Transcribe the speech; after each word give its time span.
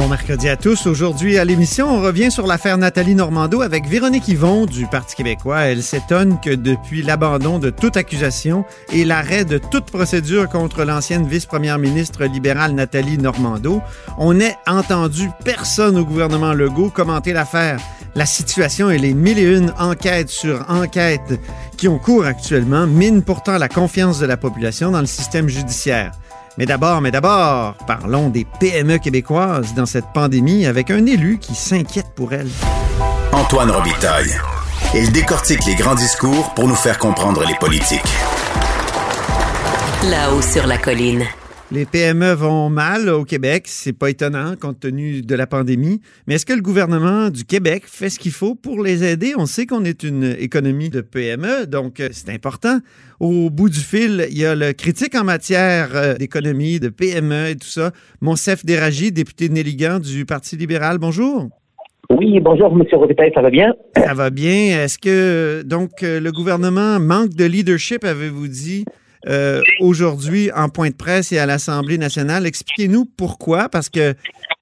Bon 0.00 0.08
mercredi 0.08 0.48
à 0.48 0.56
tous. 0.56 0.86
Aujourd'hui 0.86 1.36
à 1.36 1.44
l'émission, 1.44 1.86
on 1.86 2.00
revient 2.00 2.30
sur 2.30 2.46
l'affaire 2.46 2.78
Nathalie 2.78 3.14
Normando 3.14 3.60
avec 3.60 3.86
Véronique 3.86 4.28
Yvon 4.28 4.64
du 4.64 4.86
Parti 4.86 5.14
québécois. 5.14 5.58
Elle 5.64 5.82
s'étonne 5.82 6.40
que 6.40 6.48
depuis 6.48 7.02
l'abandon 7.02 7.58
de 7.58 7.68
toute 7.68 7.98
accusation 7.98 8.64
et 8.94 9.04
l'arrêt 9.04 9.44
de 9.44 9.58
toute 9.58 9.84
procédure 9.84 10.48
contre 10.48 10.84
l'ancienne 10.84 11.26
vice-première 11.26 11.76
ministre 11.78 12.24
libérale 12.24 12.72
Nathalie 12.72 13.18
Normando, 13.18 13.82
on 14.16 14.32
n'ait 14.32 14.56
entendu 14.66 15.28
personne 15.44 15.98
au 15.98 16.04
gouvernement 16.06 16.54
Legault 16.54 16.88
commenter 16.88 17.34
l'affaire. 17.34 17.78
La 18.14 18.24
situation 18.24 18.88
et 18.88 18.96
les 18.96 19.12
mille 19.12 19.38
et 19.38 19.54
une 19.54 19.70
enquêtes 19.78 20.30
sur 20.30 20.64
enquêtes 20.70 21.38
qui 21.76 21.88
ont 21.88 21.98
cours 21.98 22.24
actuellement 22.24 22.86
minent 22.86 23.22
pourtant 23.22 23.58
la 23.58 23.68
confiance 23.68 24.18
de 24.18 24.24
la 24.24 24.38
population 24.38 24.92
dans 24.92 25.00
le 25.00 25.06
système 25.06 25.50
judiciaire. 25.50 26.12
Mais 26.58 26.66
d'abord, 26.66 27.00
mais 27.00 27.10
d'abord, 27.10 27.74
parlons 27.86 28.28
des 28.28 28.46
PME 28.58 28.98
québécoises 28.98 29.74
dans 29.74 29.86
cette 29.86 30.12
pandémie 30.12 30.66
avec 30.66 30.90
un 30.90 31.06
élu 31.06 31.38
qui 31.38 31.54
s'inquiète 31.54 32.12
pour 32.14 32.32
elles. 32.32 32.50
Antoine 33.32 33.70
Robitaille. 33.70 34.34
Il 34.94 35.12
décortique 35.12 35.64
les 35.66 35.76
grands 35.76 35.94
discours 35.94 36.52
pour 36.54 36.66
nous 36.66 36.74
faire 36.74 36.98
comprendre 36.98 37.44
les 37.46 37.54
politiques. 37.54 38.00
Là-haut 40.10 40.42
sur 40.42 40.66
la 40.66 40.78
colline. 40.78 41.24
Les 41.72 41.84
PME 41.84 42.32
vont 42.32 42.68
mal 42.68 43.08
au 43.08 43.24
Québec, 43.24 43.62
c'est 43.66 43.92
pas 43.92 44.10
étonnant 44.10 44.54
compte 44.60 44.80
tenu 44.80 45.22
de 45.22 45.34
la 45.36 45.46
pandémie, 45.46 46.00
mais 46.26 46.34
est-ce 46.34 46.44
que 46.44 46.52
le 46.52 46.62
gouvernement 46.62 47.30
du 47.30 47.44
Québec 47.44 47.84
fait 47.86 48.10
ce 48.10 48.18
qu'il 48.18 48.32
faut 48.32 48.56
pour 48.56 48.82
les 48.82 49.04
aider? 49.04 49.34
On 49.38 49.46
sait 49.46 49.66
qu'on 49.66 49.84
est 49.84 50.02
une 50.02 50.34
économie 50.40 50.90
de 50.90 51.00
PME, 51.00 51.68
donc 51.68 52.00
euh, 52.00 52.08
c'est 52.10 52.28
important. 52.30 52.78
Au 53.20 53.50
bout 53.50 53.68
du 53.68 53.78
fil, 53.78 54.26
il 54.32 54.38
y 54.38 54.44
a 54.44 54.56
le 54.56 54.72
critique 54.72 55.14
en 55.14 55.22
matière 55.22 55.90
euh, 55.94 56.14
d'économie, 56.14 56.80
de 56.80 56.88
PME 56.88 57.50
et 57.50 57.54
tout 57.54 57.68
ça, 57.68 57.92
Monsef 58.20 58.64
Déragi, 58.64 59.12
député 59.12 59.48
de 59.48 59.54
Néligan 59.54 60.00
du 60.00 60.26
Parti 60.26 60.56
libéral. 60.56 60.98
Bonjour. 60.98 61.50
Oui, 62.10 62.40
bonjour, 62.40 62.72
M. 62.72 62.82
Robitaille, 62.92 63.30
ça 63.32 63.42
va 63.42 63.50
bien? 63.50 63.72
Ça 63.96 64.14
va 64.14 64.30
bien. 64.30 64.82
Est-ce 64.82 64.98
que 64.98 65.62
donc 65.62 66.02
euh, 66.02 66.18
le 66.18 66.32
gouvernement 66.32 66.98
manque 66.98 67.34
de 67.34 67.44
leadership, 67.44 68.04
avez-vous 68.04 68.48
dit, 68.48 68.84
euh, 69.26 69.60
aujourd'hui 69.80 70.50
en 70.54 70.68
point 70.68 70.90
de 70.90 70.96
presse 70.96 71.32
et 71.32 71.38
à 71.38 71.46
l'Assemblée 71.46 71.98
nationale. 71.98 72.46
Expliquez-nous 72.46 73.04
pourquoi, 73.04 73.68
parce 73.68 73.88
que 73.88 74.14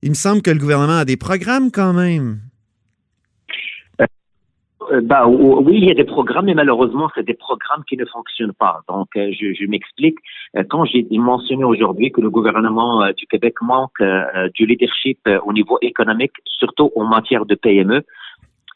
il 0.03 0.11
me 0.11 0.14
semble 0.14 0.42
que 0.42 0.51
le 0.51 0.59
gouvernement 0.59 0.98
a 0.98 1.05
des 1.05 1.17
programmes 1.17 1.70
quand 1.70 1.92
même. 1.92 2.41
Euh, 4.92 5.01
bah, 5.03 5.27
oui, 5.27 5.79
il 5.79 5.84
y 5.84 5.91
a 5.91 5.95
des 5.95 6.05
programmes, 6.05 6.47
mais 6.47 6.55
malheureusement, 6.55 7.11
c'est 7.14 7.27
des 7.27 7.34
programmes 7.34 7.84
qui 7.89 7.97
ne 7.97 8.05
fonctionnent 8.05 8.55
pas. 8.55 8.81
Donc, 8.89 9.09
euh, 9.17 9.33
je, 9.33 9.67
m'explique. 9.67 10.19
Euh, 10.56 10.64
Quand 10.69 10.84
j'ai 10.84 11.06
mentionné 11.11 11.64
aujourd'hui 11.64 12.11
que 12.11 12.20
le 12.20 12.31
gouvernement 12.31 13.03
euh, 13.03 13.12
du 13.12 13.27
Québec 13.27 13.55
manque 13.61 14.01
euh, 14.01 14.48
du 14.55 14.67
leadership 14.67 15.19
euh, 15.27 15.39
au 15.45 15.53
niveau 15.53 15.79
économique, 15.83 16.33
surtout 16.47 16.91
en 16.97 17.05
matière 17.05 17.45
de 17.45 17.55
PME, 17.55 18.05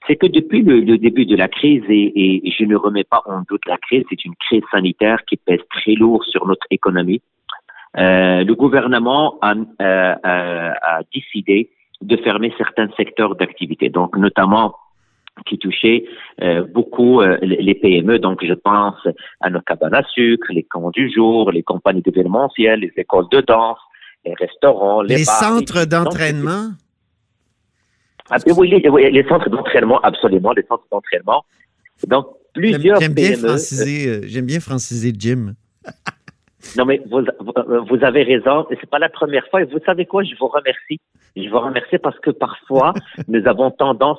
c'est 0.06 0.16
que 0.16 0.26
depuis 0.26 0.62
le, 0.62 0.80
le 0.80 0.98
début 0.98 1.26
de 1.26 1.36
la 1.36 1.48
crise, 1.48 1.82
et, 1.88 2.46
et 2.46 2.50
je 2.58 2.64
ne 2.64 2.76
remets 2.76 3.04
pas 3.04 3.22
en 3.26 3.42
doute 3.48 3.66
la 3.66 3.78
crise, 3.78 4.04
c'est 4.10 4.24
une 4.24 4.34
crise 4.36 4.62
sanitaire 4.70 5.24
qui 5.26 5.36
pèse 5.36 5.60
très 5.70 5.94
lourd 5.94 6.24
sur 6.24 6.46
notre 6.46 6.66
économie. 6.70 7.22
Euh, 7.98 8.42
le 8.42 8.54
gouvernement 8.54 9.38
a, 9.42 9.54
euh, 9.54 10.14
a 10.82 11.00
décidé 11.14 11.70
de 12.00 12.16
fermer 12.16 12.52
certains 12.58 12.88
secteurs 12.96 13.36
d'activité, 13.36 13.90
donc 13.90 14.16
notamment 14.16 14.74
qui 15.46 15.58
touchaient 15.58 16.04
euh, 16.42 16.64
beaucoup 16.64 17.20
euh, 17.20 17.38
les 17.42 17.74
PME. 17.74 18.18
Donc, 18.18 18.44
je 18.44 18.52
pense 18.52 19.06
à 19.40 19.50
nos 19.50 19.60
cabanes 19.60 19.94
à 19.94 20.02
sucre, 20.04 20.48
les 20.50 20.62
camps 20.62 20.90
du 20.90 21.10
jour, 21.10 21.50
les 21.50 21.62
compagnies 21.62 22.02
d'événementiel, 22.02 22.80
les 22.80 22.92
écoles 22.96 23.26
de 23.30 23.40
danse, 23.40 23.78
les 24.24 24.34
restaurants, 24.34 25.02
les, 25.02 25.16
Les 25.16 25.24
bars, 25.24 25.34
centres 25.34 25.86
d'entraînement? 25.86 26.70
Ah, 28.30 28.36
oui, 28.56 28.68
les, 28.68 28.88
oui, 28.88 29.10
les 29.10 29.24
centres 29.24 29.48
d'entraînement, 29.50 30.00
absolument, 30.00 30.52
les 30.52 30.62
centres 30.64 30.86
d'entraînement. 30.90 31.44
Donc, 32.06 32.26
plusieurs 32.54 33.00
j'aime 33.00 33.14
bien 33.14 33.36
franciser, 33.36 34.08
euh, 34.08 34.20
j'aime 34.24 34.46
bien 34.46 34.60
franciser 34.60 35.12
Jim. 35.16 35.54
Non, 36.76 36.84
mais 36.84 37.02
vous, 37.10 37.24
vous, 37.88 38.04
avez 38.04 38.22
raison. 38.22 38.66
C'est 38.70 38.88
pas 38.88 38.98
la 38.98 39.08
première 39.08 39.46
fois. 39.48 39.62
Et 39.62 39.64
vous 39.64 39.80
savez 39.84 40.06
quoi? 40.06 40.22
Je 40.22 40.34
vous 40.38 40.46
remercie. 40.46 41.00
Je 41.36 41.48
vous 41.48 41.58
remercie 41.58 41.98
parce 41.98 42.18
que 42.20 42.30
parfois, 42.30 42.94
nous 43.28 43.46
avons 43.46 43.70
tendance, 43.70 44.18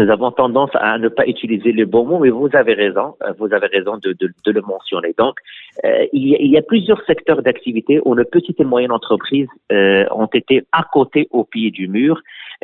nous 0.00 0.10
avons 0.10 0.30
tendance 0.42 0.70
à 0.74 0.98
ne 0.98 1.08
pas 1.08 1.26
utiliser 1.26 1.72
le 1.72 1.84
bon 1.94 2.04
mot, 2.06 2.18
mais 2.18 2.30
vous 2.30 2.48
avez 2.54 2.74
raison. 2.74 3.14
euh, 3.22 3.32
Vous 3.38 3.52
avez 3.52 3.66
raison 3.76 3.94
de, 4.04 4.10
de, 4.20 4.26
de 4.46 4.50
le 4.50 4.62
mentionner. 4.62 5.14
Donc, 5.18 5.36
euh, 5.84 6.06
il, 6.12 6.28
y 6.28 6.34
a, 6.34 6.38
il 6.40 6.50
y 6.50 6.58
a 6.58 6.62
plusieurs 6.62 7.02
secteurs 7.04 7.42
d'activité 7.42 8.00
où 8.04 8.14
nos 8.14 8.24
petites 8.24 8.58
et 8.60 8.64
moyennes 8.64 8.92
entreprises 8.92 9.48
euh, 9.72 10.04
ont 10.22 10.30
été 10.40 10.64
à 10.72 10.82
côté 10.96 11.28
au 11.30 11.44
pied 11.44 11.70
du 11.70 11.86
mur. 11.88 12.14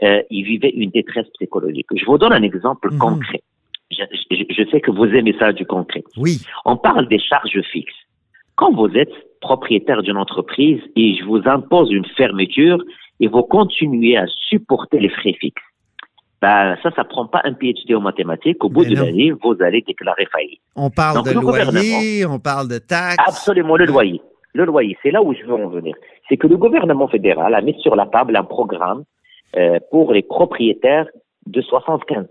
Euh, 0.03 0.23
ils 0.31 0.45
vivaient 0.45 0.75
une 0.85 0.91
détresse 0.91 1.29
psychologique. 1.35 1.87
Je 1.95 2.05
vous 2.05 2.19
donne 2.19 2.33
un 2.33 2.43
exemple 2.43 2.89
Mhm. 2.93 2.99
concret. 2.99 3.43
Je, 3.91 4.03
je, 4.31 4.43
je 4.51 4.63
sais 4.71 4.81
que 4.81 4.91
vous 4.91 5.07
aimez 5.19 5.35
ça 5.39 5.53
du 5.53 5.65
concret. 5.65 6.03
Oui. 6.17 6.35
On 6.65 6.77
parle 6.77 7.07
des 7.09 7.19
charges 7.21 7.61
fixes. 7.73 7.95
Quand 8.57 8.73
vous 8.73 8.91
êtes 8.97 9.13
propriétaire 9.41 10.03
d'une 10.03 10.17
entreprise 10.17 10.81
et 10.97 11.15
je 11.17 11.25
vous 11.25 11.41
impose 11.47 11.93
une 11.93 12.07
fermeture 12.21 12.83
et 13.21 13.29
vous 13.29 13.43
continuez 13.43 14.17
à 14.17 14.27
supporter 14.49 14.99
les 14.99 15.09
frais 15.19 15.35
fixes, 15.41 15.63
ben, 16.47 16.77
ça, 16.81 16.93
ça 16.95 17.03
prend 17.03 17.27
pas 17.27 17.41
un 17.43 17.55
PhD 17.55 17.93
en 17.97 18.01
mathématiques. 18.01 18.63
Au 18.63 18.69
bout 18.69 18.85
de 18.85 18.95
l'année, 18.95 19.33
vous 19.33 19.57
allez 19.61 19.83
déclarer 19.83 20.27
faillite. 20.31 20.61
On 20.77 20.91
parle 20.91 21.17
Donc, 21.17 21.27
de 21.27 21.33
loyer, 21.33 22.25
on 22.25 22.39
parle 22.39 22.69
de 22.69 22.79
taxes. 22.79 23.17
Absolument, 23.27 23.77
le 23.77 23.87
loyer. 23.87 24.23
Le 24.55 24.65
loyer, 24.65 24.97
c'est 25.03 25.11
là 25.11 25.23
où 25.23 25.35
je 25.35 25.45
veux 25.45 25.55
en 25.55 25.69
venir. 25.69 25.97
C'est 26.29 26.37
que 26.37 26.47
le 26.47 26.57
gouvernement 26.57 27.09
fédéral 27.09 27.53
a 27.53 27.61
mis 27.61 27.77
sur 27.81 27.97
la 27.97 28.07
table 28.07 28.37
un 28.37 28.45
programme 28.45 29.03
euh, 29.57 29.81
pour 29.91 30.13
les 30.13 30.23
propriétaires 30.23 31.09
de 31.47 31.61
75% 31.61 32.27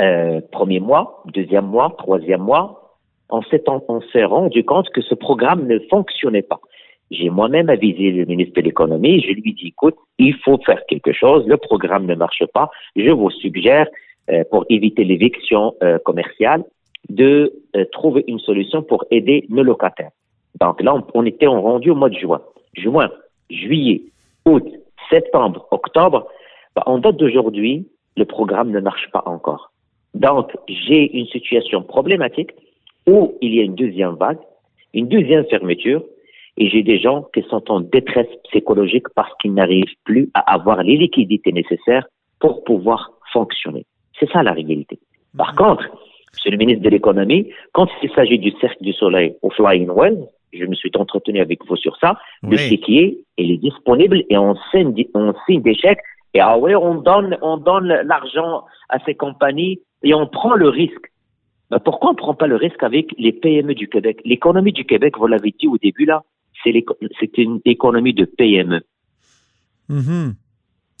euh, 0.00 0.40
Premier 0.52 0.78
mois, 0.78 1.24
deuxième 1.26 1.66
mois, 1.66 1.92
troisième 1.98 2.42
mois, 2.42 2.98
on 3.30 3.42
s'est 3.42 4.24
rendu 4.24 4.64
compte 4.64 4.88
que 4.90 5.02
ce 5.02 5.16
programme 5.16 5.66
ne 5.66 5.80
fonctionnait 5.90 6.42
pas. 6.42 6.60
J'ai 7.10 7.28
moi-même 7.28 7.68
avisé 7.68 8.12
le 8.12 8.24
ministre 8.24 8.54
de 8.54 8.62
l'économie. 8.62 9.20
Je 9.20 9.32
lui 9.32 9.50
ai 9.50 9.52
dit, 9.52 9.68
écoute, 9.68 9.96
il 10.18 10.34
faut 10.36 10.58
faire 10.64 10.80
quelque 10.88 11.12
chose. 11.12 11.46
Le 11.46 11.56
programme 11.56 12.06
ne 12.06 12.14
marche 12.14 12.44
pas. 12.54 12.70
Je 12.94 13.10
vous 13.10 13.30
suggère, 13.30 13.86
euh, 14.30 14.44
pour 14.50 14.64
éviter 14.68 15.02
l'éviction 15.04 15.74
euh, 15.82 15.98
commerciale, 15.98 16.62
de 17.08 17.52
euh, 17.74 17.84
trouver 17.90 18.24
une 18.28 18.38
solution 18.38 18.82
pour 18.82 19.04
aider 19.10 19.44
nos 19.48 19.62
locataires. 19.64 20.10
Donc 20.60 20.82
là, 20.82 20.94
on, 21.14 21.24
était 21.24 21.46
en 21.46 21.60
rendu 21.60 21.90
au 21.90 21.94
mois 21.96 22.10
de 22.10 22.18
juin. 22.18 22.40
Juin, 22.74 23.10
juillet, 23.50 24.02
août, 24.44 24.66
septembre, 25.08 25.66
octobre. 25.72 26.28
Bah, 26.76 26.82
en 26.86 26.98
date 26.98 27.16
d'aujourd'hui, 27.16 27.88
le 28.16 28.24
programme 28.24 28.70
ne 28.70 28.80
marche 28.80 29.10
pas 29.10 29.22
encore. 29.26 29.72
Donc, 30.14 30.56
j'ai 30.68 31.16
une 31.18 31.26
situation 31.26 31.82
problématique 31.82 32.50
où 33.06 33.36
il 33.40 33.54
y 33.54 33.60
a 33.60 33.64
une 33.64 33.74
deuxième 33.74 34.14
vague, 34.14 34.38
une 34.94 35.08
deuxième 35.08 35.44
fermeture, 35.46 36.04
et 36.56 36.68
j'ai 36.68 36.82
des 36.82 36.98
gens 36.98 37.26
qui 37.34 37.42
sont 37.48 37.70
en 37.70 37.80
détresse 37.80 38.28
psychologique 38.44 39.08
parce 39.14 39.32
qu'ils 39.40 39.54
n'arrivent 39.54 39.94
plus 40.04 40.30
à 40.34 40.52
avoir 40.52 40.82
les 40.82 40.96
liquidités 40.96 41.52
nécessaires 41.52 42.06
pour 42.38 42.64
pouvoir 42.64 43.12
fonctionner. 43.32 43.86
C'est 44.18 44.30
ça 44.30 44.42
la 44.42 44.52
réalité. 44.52 44.98
Par 45.36 45.54
contre, 45.54 45.84
Monsieur 46.32 46.52
le 46.52 46.58
ministre 46.58 46.82
de 46.82 46.90
l'économie, 46.90 47.50
quand 47.72 47.88
il 48.02 48.10
s'agit 48.12 48.38
du 48.38 48.52
cercle 48.60 48.82
du 48.82 48.92
soleil 48.92 49.34
au 49.42 49.50
Flying 49.50 49.88
Well, 49.90 50.26
je 50.52 50.64
me 50.64 50.74
suis 50.74 50.90
entretenu 50.96 51.40
avec 51.40 51.64
vous 51.66 51.76
sur 51.76 51.96
ça, 51.96 52.18
le 52.42 52.56
chéquier, 52.56 53.24
il 53.36 53.52
est 53.52 53.56
disponible 53.56 54.24
et 54.30 54.38
on 54.38 54.54
signe, 54.70 54.94
on 55.14 55.34
signe 55.46 55.62
des 55.62 55.74
chèques 55.74 56.00
et 56.34 56.40
ah 56.40 56.56
ouais, 56.58 56.74
on 56.74 56.94
donne, 56.96 57.36
on 57.42 57.56
donne 57.56 57.88
l'argent 58.04 58.64
à 58.88 58.98
ces 59.04 59.14
compagnies 59.14 59.80
et 60.02 60.14
on 60.14 60.26
prend 60.26 60.54
le 60.54 60.68
risque. 60.68 61.12
Ben, 61.70 61.78
pourquoi 61.78 62.10
on 62.10 62.12
ne 62.12 62.18
prend 62.18 62.34
pas 62.34 62.46
le 62.46 62.56
risque 62.56 62.82
avec 62.82 63.12
les 63.18 63.32
PME 63.32 63.74
du 63.74 63.88
Québec? 63.88 64.20
L'économie 64.24 64.72
du 64.72 64.84
Québec, 64.84 65.18
vous 65.18 65.26
l'avez 65.26 65.54
dit 65.58 65.68
au 65.68 65.78
début 65.78 66.04
là, 66.04 66.22
c'est 66.64 67.38
une 67.38 67.60
économie 67.64 68.14
de 68.14 68.24
PME. 68.24 68.80
Mhm. 69.88 70.34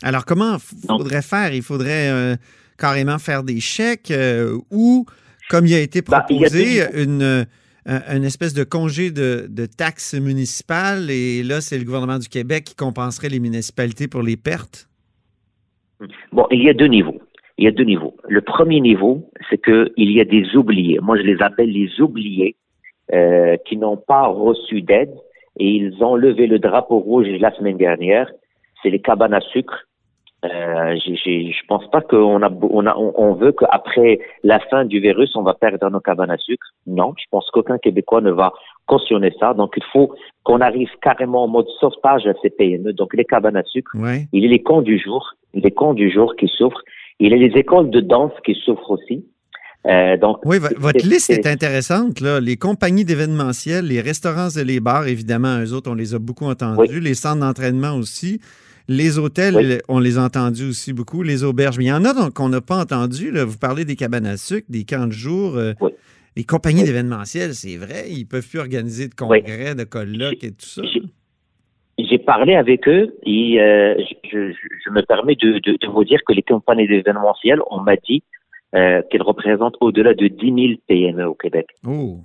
Alors, 0.02 0.24
comment 0.24 0.52
Donc- 0.52 0.98
faudrait 1.02 1.22
faire? 1.22 1.52
Il 1.54 1.62
faudrait 1.62 2.10
euh, 2.10 2.36
carrément 2.78 3.18
faire 3.18 3.42
des 3.42 3.60
chèques 3.60 4.10
euh, 4.10 4.58
ou, 4.70 5.04
comme 5.48 5.66
il 5.66 5.74
a 5.74 5.80
été 5.80 6.02
Bah, 6.02 6.18
a 6.18 6.20
proposé, 6.22 6.82
une, 6.94 7.22
euh, 7.22 7.44
une 7.86 8.24
espèce 8.24 8.54
de 8.54 8.64
congé 8.64 9.10
de, 9.10 9.46
de 9.48 9.66
taxes 9.66 10.14
municipales 10.14 11.10
et 11.10 11.42
là, 11.42 11.60
c'est 11.60 11.78
le 11.78 11.84
gouvernement 11.84 12.18
du 12.18 12.28
Québec 12.28 12.64
qui 12.64 12.74
compenserait 12.74 13.28
les 13.28 13.40
municipalités 13.40 14.08
pour 14.08 14.22
les 14.22 14.36
pertes? 14.36 14.88
Bon, 16.32 16.46
il 16.50 16.62
y 16.64 16.70
a 16.70 16.74
deux 16.74 16.86
niveaux. 16.86 17.20
Il 17.58 17.64
y 17.64 17.68
a 17.68 17.72
deux 17.72 17.84
niveaux. 17.84 18.16
Le 18.26 18.40
premier 18.40 18.80
niveau, 18.80 19.30
c'est 19.50 19.58
que 19.58 19.92
il 19.98 20.10
y 20.12 20.20
a 20.20 20.24
des 20.24 20.56
oubliés. 20.56 20.98
Moi, 21.02 21.18
je 21.18 21.22
les 21.22 21.42
appelle 21.42 21.70
les 21.70 22.00
oubliés 22.00 22.56
qui 23.66 23.76
n'ont 23.76 23.98
pas 23.98 24.28
reçu 24.28 24.80
d'aide 24.80 25.10
et 25.60 25.68
ils 25.68 26.02
ont 26.02 26.16
levé 26.16 26.46
le 26.46 26.58
drapeau 26.58 26.98
rouge 26.98 27.28
la 27.38 27.54
semaine 27.54 27.76
dernière. 27.76 28.30
C'est 28.82 28.90
les 28.90 29.00
cabanes 29.00 29.34
à 29.34 29.40
sucre. 29.40 29.86
Euh, 30.42 30.96
je 30.96 31.66
pense 31.68 31.86
pas 31.90 32.00
qu'on 32.00 32.42
a, 32.42 32.50
on 32.62 32.86
a, 32.86 32.96
on 32.96 33.34
veut 33.34 33.52
qu'après 33.52 34.20
la 34.42 34.58
fin 34.58 34.86
du 34.86 34.98
virus, 34.98 35.36
on 35.36 35.42
va 35.42 35.52
perdre 35.52 35.90
nos 35.90 36.00
cabanes 36.00 36.30
à 36.30 36.38
sucre. 36.38 36.66
Non, 36.86 37.12
je 37.18 37.24
pense 37.30 37.50
qu'aucun 37.50 37.76
Québécois 37.76 38.22
ne 38.22 38.30
va 38.30 38.54
cautionner 38.86 39.34
ça. 39.38 39.52
Donc, 39.52 39.74
il 39.76 39.84
faut 39.92 40.14
qu'on 40.42 40.62
arrive 40.62 40.88
carrément 41.02 41.44
en 41.44 41.48
mode 41.48 41.68
sauvetage 41.78 42.26
à 42.26 42.32
ces 42.40 42.48
PME. 42.48 42.94
Donc, 42.94 43.12
les 43.14 43.26
cabanes 43.26 43.56
à 43.56 43.64
sucre, 43.64 43.92
il 44.32 44.42
y 44.42 44.46
a 44.46 44.48
les 44.48 44.62
camps 44.62 44.80
du 44.80 44.98
jour, 44.98 45.34
les 45.52 45.70
camps 45.70 45.92
du 45.92 46.10
jour 46.10 46.34
qui 46.36 46.48
souffrent. 46.48 46.82
Il 47.18 47.30
y 47.30 47.34
a 47.34 47.36
les 47.36 47.58
écoles 47.58 47.90
de 47.90 48.00
danse 48.00 48.32
qui 48.46 48.54
souffrent 48.54 48.92
aussi. 48.92 49.26
Euh, 49.86 50.16
donc, 50.18 50.38
oui, 50.44 50.58
votre 50.58 51.06
liste 51.06 51.30
est 51.30 51.46
intéressante. 51.46 52.20
Là. 52.20 52.40
Les 52.40 52.56
compagnies 52.56 53.04
d'événementiel, 53.04 53.86
les 53.86 54.00
restaurants 54.00 54.50
et 54.50 54.64
les 54.64 54.80
bars, 54.80 55.06
évidemment, 55.06 55.58
eux 55.60 55.72
autres, 55.72 55.90
on 55.90 55.94
les 55.94 56.14
a 56.14 56.18
beaucoup 56.18 56.46
entendus. 56.46 57.00
Les 57.00 57.14
centres 57.14 57.40
d'entraînement 57.40 57.94
aussi. 57.94 58.40
Les 58.88 59.18
hôtels, 59.18 59.80
on 59.88 60.00
les 60.00 60.18
a 60.18 60.22
entendus 60.24 60.68
aussi 60.68 60.92
beaucoup. 60.92 61.22
Les 61.22 61.44
auberges. 61.44 61.78
Mais 61.78 61.84
il 61.84 61.88
y 61.88 61.92
en 61.92 62.04
a 62.04 62.30
qu'on 62.30 62.48
n'a 62.48 62.60
pas 62.60 62.78
entendu. 62.78 63.30
Vous 63.30 63.58
parlez 63.58 63.84
des 63.84 63.96
cabanes 63.96 64.26
à 64.26 64.36
sucre, 64.36 64.66
des 64.68 64.84
camps 64.84 65.06
de 65.06 65.12
jour. 65.12 65.56
Euh, 65.56 65.72
les 66.36 66.44
compagnies 66.44 66.84
d'événementiel, 66.84 67.54
c'est 67.54 67.76
vrai, 67.76 68.04
ils 68.08 68.20
ne 68.20 68.24
peuvent 68.24 68.48
plus 68.48 68.58
organiser 68.58 69.08
de 69.08 69.14
congrès, 69.14 69.74
de 69.74 69.84
colloques 69.84 70.44
et 70.44 70.52
tout 70.52 70.66
ça. 70.66 70.82
J'ai 71.98 72.18
parlé 72.18 72.54
avec 72.54 72.88
eux 72.88 73.14
et 73.24 73.60
euh, 73.60 73.94
je, 74.30 74.90
me 74.90 75.02
permets 75.02 75.34
de, 75.34 75.60
vous 75.88 76.04
dire 76.04 76.20
que 76.26 76.32
les 76.32 76.42
compagnies 76.42 76.86
d'événementiel, 76.86 77.60
on 77.70 77.80
m'a 77.80 77.96
dit 77.96 78.22
euh, 78.74 79.02
qu'elles 79.10 79.22
représentent 79.22 79.76
au-delà 79.80 80.14
de 80.14 80.28
10 80.28 80.46
000 80.46 80.80
PME 80.86 81.26
au 81.26 81.34
Québec. 81.34 81.66
Oh. 81.86 82.18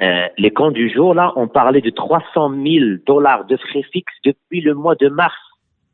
Euh, 0.00 0.26
les 0.38 0.50
comptes 0.50 0.74
du 0.74 0.90
jour, 0.90 1.14
là, 1.14 1.32
on 1.36 1.48
parlait 1.48 1.80
de 1.80 1.90
300 1.90 2.50
000 2.50 2.96
dollars 3.06 3.44
de 3.44 3.56
frais 3.56 3.84
fixes 3.92 4.14
depuis 4.24 4.60
le 4.60 4.74
mois 4.74 4.94
de 4.94 5.08
mars. 5.08 5.36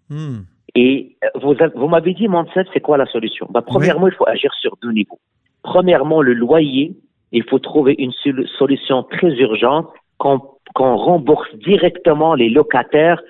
Hmm. 0.08 0.40
Et 0.74 1.16
vous, 1.34 1.54
vous 1.74 1.88
m'avez 1.88 2.14
dit, 2.14 2.28
Montset, 2.28 2.64
c'est 2.72 2.80
quoi 2.80 2.96
la 2.96 3.06
solution? 3.06 3.46
Bah, 3.50 3.62
Premièrement, 3.62 4.06
il 4.06 4.14
faut 4.14 4.28
agir 4.28 4.52
sur 4.60 4.76
deux 4.82 4.92
niveaux. 4.92 5.18
Premièrement, 5.62 6.22
le 6.22 6.34
loyer, 6.34 6.96
il 7.32 7.42
faut 7.42 7.58
trouver 7.58 7.94
une 7.98 8.12
solution 8.12 9.02
très 9.02 9.32
urgente 9.34 9.88
qu'on 10.18 10.40
rembourse 10.76 11.54
directement 11.56 12.34
les 12.34 12.48
locataires 12.48 13.20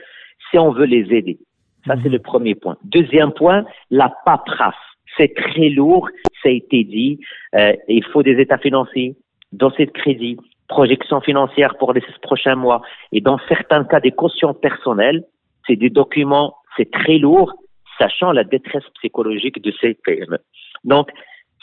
si 0.51 0.59
on 0.59 0.73
veut 0.73 0.85
les 0.85 1.13
aider. 1.15 1.39
Ça, 1.87 1.95
c'est 2.03 2.09
mhm. 2.09 2.13
le 2.13 2.19
premier 2.19 2.55
point. 2.55 2.77
Deuxième 2.85 3.33
point, 3.33 3.65
la 3.91 4.13
paperasse. 4.25 4.75
C'est 5.19 5.35
très 5.35 5.69
lourd, 5.69 6.09
ça 6.43 6.49
a 6.49 6.53
été 6.53 6.85
dit. 6.85 7.21
Euh, 7.55 7.73
il 7.89 8.05
faut 8.05 8.23
des 8.23 8.41
états 8.41 8.59
financiers, 8.59 9.17
dossier 9.53 9.87
de 9.87 9.91
crédit, 9.91 10.39
projection 10.69 11.21
financière 11.21 11.77
pour 11.79 11.93
les 11.93 12.03
prochains 12.23 12.55
mois. 12.55 12.83
Et 13.13 13.21
dans 13.21 13.39
certains 13.49 13.85
cas, 13.85 14.01
des 14.01 14.13
cautions 14.13 14.55
personnelles. 14.55 15.25
C'est 15.67 15.77
des 15.77 15.91
documents, 15.91 16.55
c'est 16.77 16.91
très 16.91 17.19
lourd, 17.19 17.53
sachant 17.99 18.33
la 18.33 18.45
détresse 18.45 18.85
psychologique 18.95 19.61
de 19.63 19.73
ces 19.81 19.95
PME. 19.95 20.39
Donc, 20.85 21.11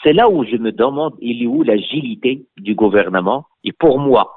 c'est 0.04 0.12
là 0.12 0.28
où 0.28 0.44
je 0.44 0.56
me 0.56 0.70
demande, 0.70 1.14
il 1.20 1.42
est 1.42 1.46
où 1.46 1.62
l'agilité 1.62 2.44
du 2.58 2.74
gouvernement? 2.74 3.46
Et 3.64 3.72
pour 3.72 3.98
moi, 3.98 4.32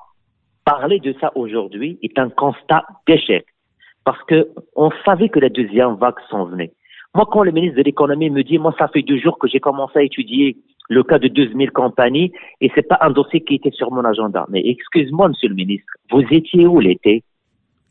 parler 0.66 1.00
de 1.00 1.14
ça 1.20 1.32
aujourd'hui 1.36 2.00
est 2.02 2.18
un 2.18 2.30
constat 2.30 2.86
d'échec. 3.06 3.46
Parce 4.06 4.24
que 4.24 4.50
on 4.76 4.90
savait 5.06 5.30
que 5.30 5.40
la 5.40 5.50
deuxième 5.50 5.96
vague 5.96 6.16
s'en 6.30 6.46
venait. 6.46 6.72
Moi, 7.16 7.28
quand 7.32 7.44
le 7.44 7.52
ministre 7.52 7.78
de 7.78 7.84
l'économie 7.84 8.30
me 8.30 8.44
dit, 8.44 8.60
moi, 8.60 8.74
ça 8.78 8.88
fait 8.88 9.02
deux 9.02 9.20
jours 9.20 9.40
que 9.40 9.48
j'ai 9.48 9.60
commencé 9.60 10.00
à 10.00 10.04
étudier 10.04 10.58
le 10.90 11.04
cas 11.04 11.20
de 11.20 11.28
12 11.28 11.50
000 11.56 11.72
compagnies 11.74 12.32
et 12.62 12.72
c'est 12.76 12.88
pas 12.88 12.98
un 13.02 13.12
dossier 13.12 13.42
qui 13.42 13.56
était 13.56 13.72
sur 13.72 13.92
mon 13.92 14.04
agenda. 14.04 14.46
Mais 14.50 14.62
excuse-moi, 14.66 15.30
monsieur 15.30 15.50
le 15.50 15.56
ministre, 15.56 15.92
vous 16.12 16.24
étiez 16.32 16.66
où 16.66 16.80
l'été? 16.80 17.24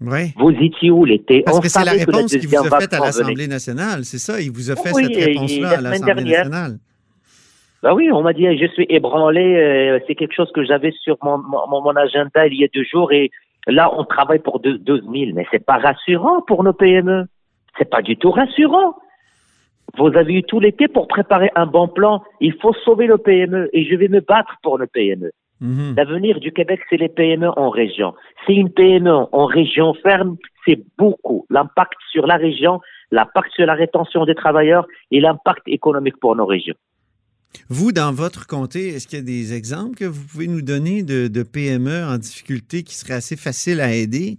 Oui. 0.00 0.32
Vous 0.36 0.50
étiez 0.50 0.90
où 0.90 1.04
l'été? 1.04 1.42
Parce 1.42 1.60
que 1.60 1.68
c'est 1.68 1.84
la 1.84 1.92
réponse 1.92 2.30
qu'il 2.30 2.46
vous 2.46 2.56
a 2.56 2.80
faite 2.80 2.92
à 2.92 3.00
l'Assemblée 3.00 3.48
nationale, 3.48 4.04
c'est 4.04 4.18
ça? 4.18 4.40
Il 4.40 4.52
vous 4.52 4.70
a 4.70 4.76
fait 4.76 4.92
cette 4.92 5.16
réponse-là 5.16 5.78
à 5.78 5.80
l'Assemblée 5.80 6.24
nationale. 6.24 6.78
Ben 7.82 7.94
oui, 7.94 8.10
on 8.12 8.22
m'a 8.22 8.32
dit, 8.32 8.44
je 8.58 8.66
suis 8.72 8.86
ébranlé, 8.88 9.40
euh, 9.40 10.00
c'est 10.06 10.16
quelque 10.16 10.34
chose 10.34 10.50
que 10.52 10.64
j'avais 10.64 10.92
sur 11.02 11.16
mon, 11.22 11.38
mon, 11.38 11.80
mon, 11.80 11.94
agenda 11.94 12.44
il 12.48 12.58
y 12.58 12.64
a 12.64 12.68
deux 12.74 12.82
jours 12.82 13.12
et 13.12 13.30
là, 13.68 13.88
on 13.96 14.04
travaille 14.04 14.40
pour 14.40 14.58
12 14.58 14.80
000. 14.84 15.04
Mais 15.34 15.46
c'est 15.52 15.64
pas 15.64 15.78
rassurant 15.78 16.42
pour 16.42 16.64
nos 16.64 16.72
PME. 16.72 17.26
C'est 17.78 17.88
pas 17.88 18.02
du 18.02 18.16
tout 18.16 18.32
rassurant. 18.32 18.96
Vous 19.98 20.16
avez 20.16 20.34
eu 20.34 20.42
tout 20.42 20.60
l'été 20.60 20.88
pour 20.88 21.08
préparer 21.08 21.50
un 21.56 21.66
bon 21.66 21.88
plan. 21.88 22.22
Il 22.40 22.54
faut 22.54 22.72
sauver 22.84 23.06
le 23.06 23.18
PME 23.18 23.68
et 23.72 23.84
je 23.84 23.96
vais 23.96 24.08
me 24.08 24.20
battre 24.20 24.54
pour 24.62 24.78
le 24.78 24.86
PME. 24.86 25.32
Mhm. 25.60 25.94
L'avenir 25.96 26.38
du 26.38 26.52
Québec, 26.52 26.80
c'est 26.88 26.96
les 26.96 27.08
PME 27.08 27.50
en 27.56 27.70
région. 27.70 28.14
C'est 28.46 28.54
une 28.54 28.70
PME 28.70 29.10
en 29.10 29.46
région 29.46 29.94
ferme, 29.94 30.36
c'est 30.64 30.78
beaucoup. 30.96 31.46
L'impact 31.50 31.94
sur 32.12 32.26
la 32.26 32.36
région, 32.36 32.80
l'impact 33.10 33.50
sur 33.54 33.66
la 33.66 33.74
rétention 33.74 34.24
des 34.24 34.34
travailleurs 34.34 34.86
et 35.10 35.20
l'impact 35.20 35.62
économique 35.66 36.18
pour 36.20 36.36
nos 36.36 36.46
régions. 36.46 36.76
Vous, 37.68 37.92
dans 37.92 38.12
votre 38.12 38.46
comté, 38.46 38.88
est-ce 38.88 39.08
qu'il 39.08 39.18
y 39.18 39.22
a 39.22 39.24
des 39.24 39.54
exemples 39.54 39.96
que 39.96 40.04
vous 40.04 40.24
pouvez 40.26 40.46
nous 40.46 40.62
donner 40.62 41.02
de, 41.02 41.42
PME 41.42 42.04
en 42.04 42.18
difficulté 42.18 42.82
qui 42.82 42.94
seraient 42.94 43.14
assez 43.14 43.36
faciles 43.36 43.80
à 43.80 43.92
aider? 43.92 44.38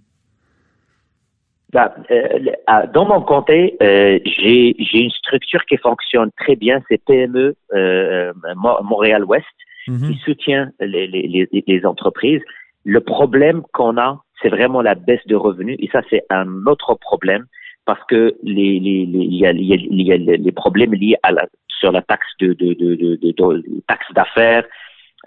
Ben, 1.71 1.91
euh, 2.09 2.87
dans 2.93 3.05
mon 3.05 3.21
comté, 3.21 3.77
euh, 3.81 4.19
j'ai 4.25 4.75
une 4.93 5.11
structure 5.11 5.63
qui 5.65 5.77
fonctionne 5.77 6.31
très 6.37 6.55
bien, 6.55 6.81
c'est 6.89 7.03
PME 7.05 7.55
euh, 7.73 8.33
Montréal-Ouest, 8.55 9.45
mhm. 9.87 10.09
qui 10.09 10.19
soutient 10.25 10.71
les, 10.79 11.07
les, 11.07 11.85
entreprises. 11.85 12.41
Le 12.85 13.01
problème 13.01 13.61
qu'on 13.73 13.97
a, 13.97 14.23
c'est 14.41 14.49
vraiment 14.49 14.81
la 14.81 14.95
baisse 14.95 15.25
de 15.27 15.35
revenus, 15.35 15.77
et 15.79 15.87
ça, 15.91 16.01
c'est 16.09 16.23
un 16.31 16.65
autre 16.65 16.95
problème 16.95 17.45
parce 17.85 18.03
que 18.05 18.35
les, 18.43 18.79
les, 18.79 19.07
il 19.11 19.35
y 19.35 19.45
a, 19.45 19.51
il 19.51 20.01
y 20.01 20.13
a 20.13 20.17
les 20.17 20.51
problèmes 20.51 20.93
liés 20.93 21.17
à 21.23 21.31
la, 21.31 21.47
sur 21.79 21.91
la 21.91 22.01
taxe 22.01 22.27
de, 22.39 22.53
de, 22.53 22.73
de, 22.73 23.15
de, 23.15 23.63
taxe 23.87 24.05
d'affaires. 24.13 24.63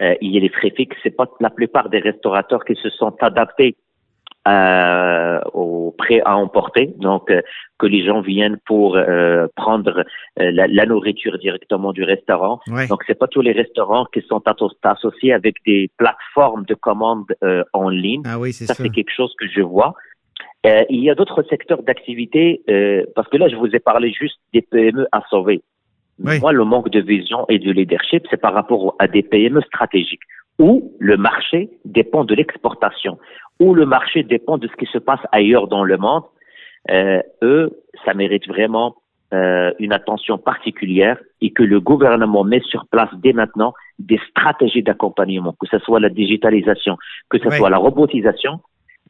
Euh, 0.00 0.14
il 0.20 0.32
y 0.32 0.38
a 0.38 0.40
les 0.40 0.48
frais 0.48 0.70
fixes. 0.70 0.96
C'est 1.02 1.16
pas 1.16 1.26
la 1.40 1.50
plupart 1.50 1.88
des 1.88 1.98
restaurateurs 1.98 2.64
qui 2.64 2.74
se 2.76 2.88
sont 2.90 3.16
adaptés 3.20 3.76
euh, 4.48 5.40
au 5.54 5.94
prêt 5.96 6.20
à 6.24 6.36
emporter, 6.36 6.92
donc 6.98 7.30
euh, 7.30 7.42
que 7.78 7.86
les 7.86 8.04
gens 8.04 8.22
viennent 8.22 8.58
pour 8.66 8.96
euh, 8.96 9.46
prendre 9.54 10.04
la, 10.36 10.66
la, 10.66 10.86
nourriture 10.86 11.38
directement 11.38 11.92
du 11.92 12.02
restaurant. 12.02 12.58
Donc 12.88 13.04
c'est 13.06 13.18
pas 13.18 13.28
tous 13.28 13.40
les 13.40 13.52
restaurants 13.52 14.04
qui 14.06 14.20
sont 14.22 14.42
associés 14.82 15.32
avec 15.32 15.56
des 15.64 15.90
plateformes 15.96 16.64
de 16.64 16.74
commande 16.74 17.26
en 17.72 17.88
ligne. 17.88 18.22
Ah 18.24 18.40
oui, 18.40 18.52
c'est 18.52 18.66
ça. 18.66 18.74
ça. 18.74 18.82
c'est 18.82 18.90
quelque 18.90 19.12
chose 19.14 19.32
que 19.38 19.46
je 19.46 19.60
vois. 19.60 19.94
il 20.64 21.04
y 21.04 21.08
a 21.08 21.14
d'autres 21.14 21.44
secteurs 21.48 21.84
d'activité 21.84 22.62
parce 23.14 23.28
que 23.28 23.36
là 23.36 23.48
je 23.48 23.54
vous 23.54 23.68
ai 23.68 23.80
parlé 23.80 24.12
juste 24.12 24.38
des 24.52 24.62
PME 24.62 25.06
à 25.12 25.22
sauver. 25.30 25.62
Moi, 26.18 26.52
le 26.52 26.64
manque 26.64 26.90
de 26.90 27.00
vision 27.00 27.46
et 27.48 27.58
de 27.58 27.70
leadership, 27.72 28.26
c'est 28.30 28.40
par 28.40 28.54
rapport 28.54 28.94
à 28.98 29.08
des 29.08 29.22
PME 29.22 29.60
stratégiques 29.62 30.22
où 30.58 30.92
le 30.98 31.16
marché 31.16 31.70
dépend 31.84 32.24
de 32.24 32.34
l'exportation, 32.34 33.18
où 33.62 33.74
le 33.74 33.86
marché 33.86 34.24
dépend 34.24 34.58
de 34.58 34.66
ce 34.66 34.74
qui 34.74 34.86
se 34.86 34.98
passe 34.98 35.20
ailleurs 35.30 35.68
dans 35.68 35.84
le 35.84 35.96
monde. 35.96 36.24
Euh, 36.90 37.22
eux, 37.42 37.70
ça 38.04 38.12
mérite 38.12 38.48
vraiment 38.48 38.96
euh, 39.32 39.70
une 39.78 39.92
attention 39.92 40.36
particulière 40.36 41.16
et 41.40 41.52
que 41.52 41.62
le 41.62 41.80
gouvernement 41.80 42.42
met 42.42 42.60
sur 42.60 42.86
place 42.90 43.08
dès 43.22 43.32
maintenant 43.32 43.72
des 44.00 44.20
stratégies 44.30 44.82
d'accompagnement, 44.82 45.54
que 45.60 45.68
ce 45.68 45.78
soit 45.78 46.00
la 46.00 46.08
digitalisation, 46.08 46.96
que 47.30 47.38
ce 47.38 47.50
soit 47.50 47.70
la 47.70 47.78
robotisation, 47.78 48.60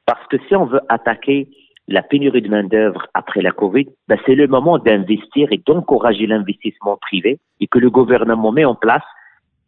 parce 0.05 0.27
que 0.29 0.37
si 0.49 0.55
on 0.55 0.67
veut 0.67 0.83
attaquer 0.91 1.49
la 1.89 2.03
pénurie 2.03 2.43
de 2.43 2.49
main-d'œuvre 2.49 3.07
après 3.15 3.41
la 3.41 3.53
COVID, 3.53 3.87
ben 4.09 4.19
c'est 4.27 4.35
le 4.35 4.47
moment 4.49 4.79
d'investir 4.79 5.49
et 5.51 5.61
d'encourager 5.67 6.27
l'investissement 6.27 6.97
privé 6.99 7.41
et 7.61 7.67
que 7.67 7.79
le 7.79 7.91
gouvernement 7.91 8.53
met 8.53 8.65
en 8.65 8.75
place 8.75 9.03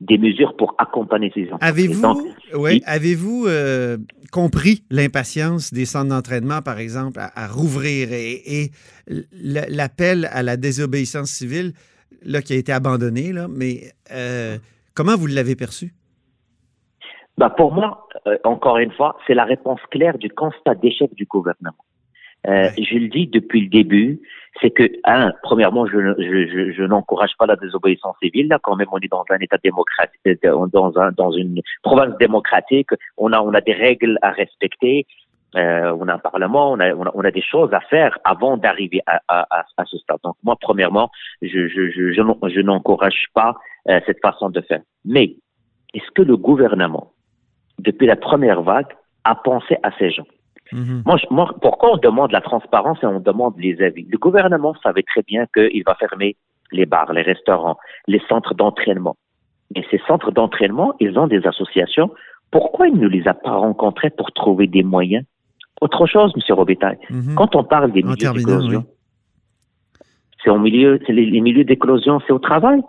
des 0.00 0.18
mesures 0.18 0.56
pour 0.56 0.74
accompagner 0.78 1.30
ces 1.34 1.50
entreprises. 1.52 2.02
Avez-vous 2.02 2.58
ouais, 2.58 2.80
avez-vous 2.84 3.46
euh, 3.46 3.96
compris 4.32 4.84
l'impatience 4.90 5.72
des 5.72 5.84
centres 5.84 6.08
d'entraînement, 6.08 6.60
par 6.62 6.78
exemple, 6.78 7.20
à, 7.20 7.46
rouvrir 7.46 8.08
et, 8.12 8.70
l'appel 9.32 10.28
à 10.32 10.42
la 10.42 10.56
désobéissance 10.56 11.30
civile 11.30 11.72
là, 12.24 12.42
qui 12.42 12.52
a 12.54 12.56
été 12.56 12.72
abandonné, 12.72 13.32
là, 13.32 13.46
mais 13.48 13.92
euh, 14.12 14.58
comment 14.94 15.16
vous 15.16 15.26
l'avez 15.26 15.56
perçu? 15.56 15.92
Ben 17.36 17.50
pour 17.50 17.72
moi, 17.72 18.06
euh, 18.26 18.36
encore 18.44 18.78
une 18.78 18.92
fois, 18.92 19.16
c'est 19.26 19.34
la 19.34 19.44
réponse 19.44 19.80
claire 19.90 20.18
du 20.18 20.30
constat 20.30 20.74
d'échec 20.76 21.12
du 21.14 21.24
gouvernement. 21.24 21.74
Euh, 22.46 22.68
je 22.76 22.98
le 22.98 23.08
dis 23.08 23.26
depuis 23.26 23.62
le 23.62 23.68
début, 23.68 24.20
c'est 24.60 24.70
que, 24.70 24.84
un, 25.04 25.32
premièrement, 25.42 25.86
je, 25.86 26.14
je, 26.18 26.72
je, 26.72 26.82
n'encourage 26.82 27.32
pas 27.38 27.46
la 27.46 27.56
désobéissance 27.56 28.16
civile. 28.22 28.48
Là, 28.48 28.58
quand 28.62 28.76
même, 28.76 28.88
on 28.92 28.98
est 28.98 29.10
dans 29.10 29.24
un 29.30 29.38
État 29.38 29.58
démocratique, 29.62 30.20
euh, 30.26 30.66
dans, 30.72 30.98
un, 30.98 31.10
dans 31.12 31.32
une 31.32 31.60
province 31.82 32.16
démocratique. 32.18 32.90
On 33.16 33.32
a, 33.32 33.40
on 33.40 33.54
a 33.54 33.60
des 33.60 33.72
règles 33.72 34.18
à 34.22 34.30
respecter. 34.30 35.06
Euh, 35.56 35.96
on 35.98 36.08
a 36.08 36.14
un 36.14 36.18
parlement, 36.18 36.72
on 36.72 36.80
a, 36.80 36.92
on 36.94 37.20
a, 37.20 37.30
des 37.30 37.42
choses 37.42 37.72
à 37.72 37.80
faire 37.80 38.18
avant 38.24 38.56
d'arriver 38.56 39.00
à, 39.06 39.20
à, 39.28 39.64
à, 39.76 39.84
ce 39.84 39.96
stade. 39.98 40.18
Donc, 40.24 40.34
moi, 40.42 40.56
premièrement, 40.60 41.10
je, 41.42 41.68
je, 41.68 41.90
je, 41.90 42.12
je 42.12 42.60
n'encourage 42.60 43.26
pas 43.34 43.54
euh, 43.88 44.00
cette 44.04 44.20
façon 44.20 44.50
de 44.50 44.60
faire. 44.60 44.80
Mais, 45.04 45.36
est-ce 45.94 46.10
que 46.12 46.22
le 46.22 46.36
gouvernement 46.36 47.12
depuis 47.78 48.06
la 48.06 48.16
première 48.16 48.62
vague, 48.62 48.92
à 49.24 49.34
penser 49.34 49.76
à 49.82 49.90
ces 49.98 50.10
gens? 50.10 50.26
Mhm. 50.74 51.02
Moi, 51.06 51.16
je- 51.20 51.26
moi, 51.30 51.46
pourquoi 51.62 51.88
on 51.94 51.96
demande 52.08 52.32
la 52.32 52.40
transparence 52.50 52.98
et 53.02 53.06
on 53.06 53.20
demande 53.20 53.54
les 53.58 53.80
avis? 53.88 54.06
Le 54.14 54.18
gouvernement 54.18 54.74
savait 54.82 55.04
très 55.12 55.22
bien 55.22 55.42
qu'il 55.54 55.82
va 55.86 55.94
fermer 55.94 56.30
les 56.72 56.86
bars, 56.94 57.12
les 57.12 57.22
restaurants, 57.22 57.76
les 58.12 58.20
centres 58.28 58.54
d'entraînement. 58.60 59.16
Mais 59.74 59.82
ces 59.90 60.00
centres 60.08 60.32
d'entraînement, 60.32 60.90
ils 61.04 61.16
ont 61.20 61.28
des 61.34 61.42
associations. 61.46 62.10
Pourquoi 62.50 62.88
il 62.88 62.96
ne 62.98 63.08
les 63.08 63.26
a 63.28 63.34
pas 63.34 63.54
rencontrés 63.66 64.10
pour 64.10 64.32
trouver 64.32 64.66
des 64.66 64.82
moyens? 64.82 65.24
Autre 65.80 66.06
chose, 66.06 66.32
M. 66.36 66.42
Robitaille, 66.54 66.98
Mhm. 67.10 67.34
quand 67.36 67.54
on 67.56 67.64
parle 67.64 67.90
des 67.92 68.02
En 68.02 68.08
milieux 68.08 68.32
d'éclosion, 68.32 68.84
c'est 70.42 70.50
au 70.50 70.58
milieu, 70.58 70.98
c'est 71.06 71.12
les, 71.12 71.26
les 71.26 71.40
milieux 71.40 71.64
d'éclosion, 71.64 72.20
c'est 72.26 72.32
au 72.32 72.38
travail. 72.38 72.80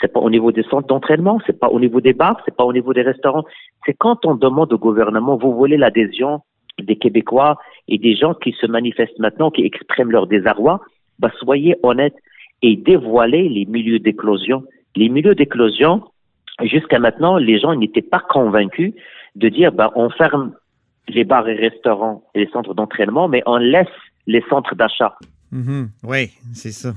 C'est 0.00 0.12
pas 0.12 0.20
au 0.20 0.28
niveau 0.28 0.50
des 0.52 0.64
centres 0.64 0.88
d'entraînement, 0.88 1.38
c'est 1.46 1.58
pas 1.58 1.68
au 1.68 1.78
niveau 1.78 2.00
des 2.00 2.12
bars, 2.12 2.38
c'est 2.44 2.54
pas 2.56 2.64
au 2.64 2.72
niveau 2.72 2.92
des 2.92 3.02
restaurants. 3.02 3.44
C'est 3.86 3.94
quand 3.94 4.26
on 4.26 4.34
demande 4.34 4.72
au 4.72 4.78
gouvernement, 4.78 5.36
vous 5.36 5.54
voulez 5.54 5.76
l'adhésion? 5.76 6.40
Des 6.82 6.96
Québécois 6.96 7.58
et 7.88 7.98
des 7.98 8.16
gens 8.16 8.34
qui 8.34 8.52
se 8.60 8.66
manifestent 8.66 9.18
maintenant, 9.18 9.50
qui 9.50 9.64
expriment 9.64 10.10
leur 10.10 10.26
désarroi, 10.26 10.80
bah, 11.18 11.30
soyez 11.38 11.76
honnêtes 11.82 12.16
et 12.62 12.76
dévoilez 12.76 13.48
les 13.48 13.64
milieux 13.66 13.98
d'éclosion. 13.98 14.64
Les 14.96 15.08
milieux 15.08 15.34
d'éclosion, 15.34 16.04
jusqu'à 16.62 16.98
maintenant, 16.98 17.36
les 17.36 17.58
gens 17.58 17.74
n'étaient 17.74 18.02
pas 18.02 18.20
convaincus 18.20 18.94
de 19.34 19.48
dire, 19.48 19.72
bah, 19.72 19.92
on 19.94 20.10
ferme 20.10 20.54
les 21.08 21.24
bars 21.24 21.48
et 21.48 21.54
restaurants 21.54 22.24
et 22.34 22.40
les 22.40 22.50
centres 22.50 22.74
d'entraînement, 22.74 23.28
mais 23.28 23.42
on 23.46 23.56
laisse 23.56 23.86
les 24.26 24.42
centres 24.48 24.74
d'achat. 24.74 25.16
Mhm. 25.52 25.90
Oui, 26.02 26.30
c'est 26.52 26.72
ça. 26.72 26.94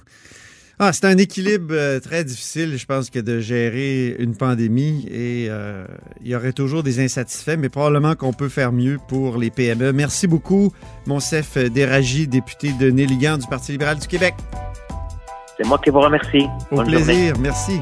Ah, 0.79 0.93
c'est 0.93 1.05
un 1.05 1.17
équilibre 1.17 1.73
euh, 1.73 1.99
très 1.99 2.23
difficile, 2.23 2.77
je 2.77 2.85
pense, 2.85 3.09
que 3.09 3.17
de 3.17 3.39
gérer 3.39 4.15
une 4.19 4.35
pandémie 4.35 5.07
et 5.09 5.47
euh, 5.49 5.87
il 6.21 6.27
y 6.27 6.35
aurait 6.35 6.53
toujours 6.53 6.83
des 6.83 7.03
insatisfaits, 7.03 7.57
mais 7.57 7.69
probablement 7.69 8.13
qu'on 8.13 8.31
peut 8.31 8.47
faire 8.47 8.71
mieux 8.71 8.99
pour 9.07 9.37
les 9.37 9.49
PME. 9.49 9.91
Merci 9.91 10.27
beaucoup, 10.27 10.71
Monsef 11.07 11.57
Déragi, 11.57 12.27
député 12.27 12.73
de 12.79 12.91
Néligan 12.91 13.39
du 13.39 13.47
Parti 13.47 13.71
libéral 13.71 13.97
du 13.97 14.07
Québec. 14.07 14.35
C'est 15.57 15.65
moi 15.65 15.79
qui 15.83 15.89
vous 15.89 16.01
remercie. 16.01 16.45
Au 16.69 16.75
Bonne 16.75 16.91
journée. 16.91 17.05
plaisir, 17.05 17.33
merci. 17.39 17.81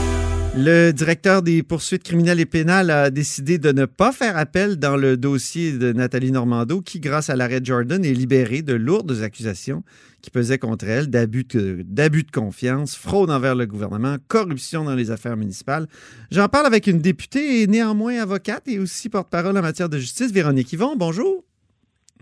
Le 0.53 0.91
directeur 0.91 1.41
des 1.41 1.63
poursuites 1.63 2.03
criminelles 2.03 2.41
et 2.41 2.45
pénales 2.45 2.89
a 2.89 3.09
décidé 3.09 3.57
de 3.57 3.71
ne 3.71 3.85
pas 3.85 4.11
faire 4.11 4.35
appel 4.35 4.75
dans 4.75 4.97
le 4.97 5.15
dossier 5.15 5.71
de 5.71 5.93
Nathalie 5.93 6.33
Normando, 6.33 6.81
qui, 6.81 6.99
grâce 6.99 7.29
à 7.29 7.37
l'arrêt 7.37 7.61
Jordan, 7.63 8.03
est 8.03 8.11
libérée 8.11 8.61
de 8.61 8.73
lourdes 8.73 9.21
accusations 9.21 9.81
qui 10.21 10.29
pesaient 10.29 10.57
contre 10.57 10.85
elle 10.89 11.07
d'abus 11.09 11.45
de, 11.45 12.31
confiance, 12.33 12.97
fraude 12.97 13.31
envers 13.31 13.55
le 13.55 13.65
gouvernement, 13.65 14.17
corruption 14.27 14.83
dans 14.83 14.93
les 14.93 15.09
affaires 15.09 15.37
municipales. 15.37 15.87
J'en 16.31 16.49
parle 16.49 16.65
avec 16.65 16.85
une 16.85 16.99
députée 16.99 17.61
et 17.61 17.67
néanmoins 17.67 18.21
avocate 18.21 18.67
et 18.67 18.77
aussi 18.77 19.07
porte-parole 19.07 19.57
en 19.57 19.61
matière 19.61 19.87
de 19.87 19.97
justice, 19.97 20.33
Véronique 20.33 20.73
Yvon. 20.73 20.97
Bonjour. 20.97 21.45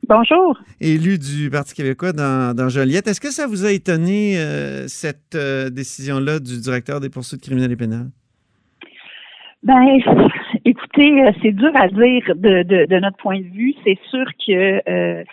Bonjour. 0.07 0.57
Élue 0.79 1.17
du 1.17 1.49
Parti 1.49 1.73
québécois 1.73 2.13
dans, 2.13 2.55
dans 2.55 2.69
Joliette. 2.69 3.07
Est-ce 3.07 3.19
que 3.19 3.31
ça 3.31 3.47
vous 3.47 3.65
a 3.65 3.71
étonné, 3.71 4.39
euh, 4.39 4.87
cette 4.87 5.35
euh, 5.35 5.69
décision-là 5.69 6.39
du 6.39 6.59
directeur 6.59 6.99
des 6.99 7.09
poursuites 7.09 7.41
criminelles 7.41 7.71
et 7.71 7.75
pénales? 7.75 8.09
Ben, 9.63 9.99
écoutez, 10.65 11.23
euh, 11.23 11.31
c'est 11.41 11.51
dur 11.51 11.71
à 11.75 11.87
dire 11.87 12.23
de, 12.35 12.63
de, 12.63 12.85
de 12.85 12.99
notre 12.99 13.17
point 13.17 13.39
de 13.39 13.47
vue. 13.47 13.73
C'est 13.83 13.99
sûr 14.09 14.25
que 14.45 14.81
euh, 14.89 15.23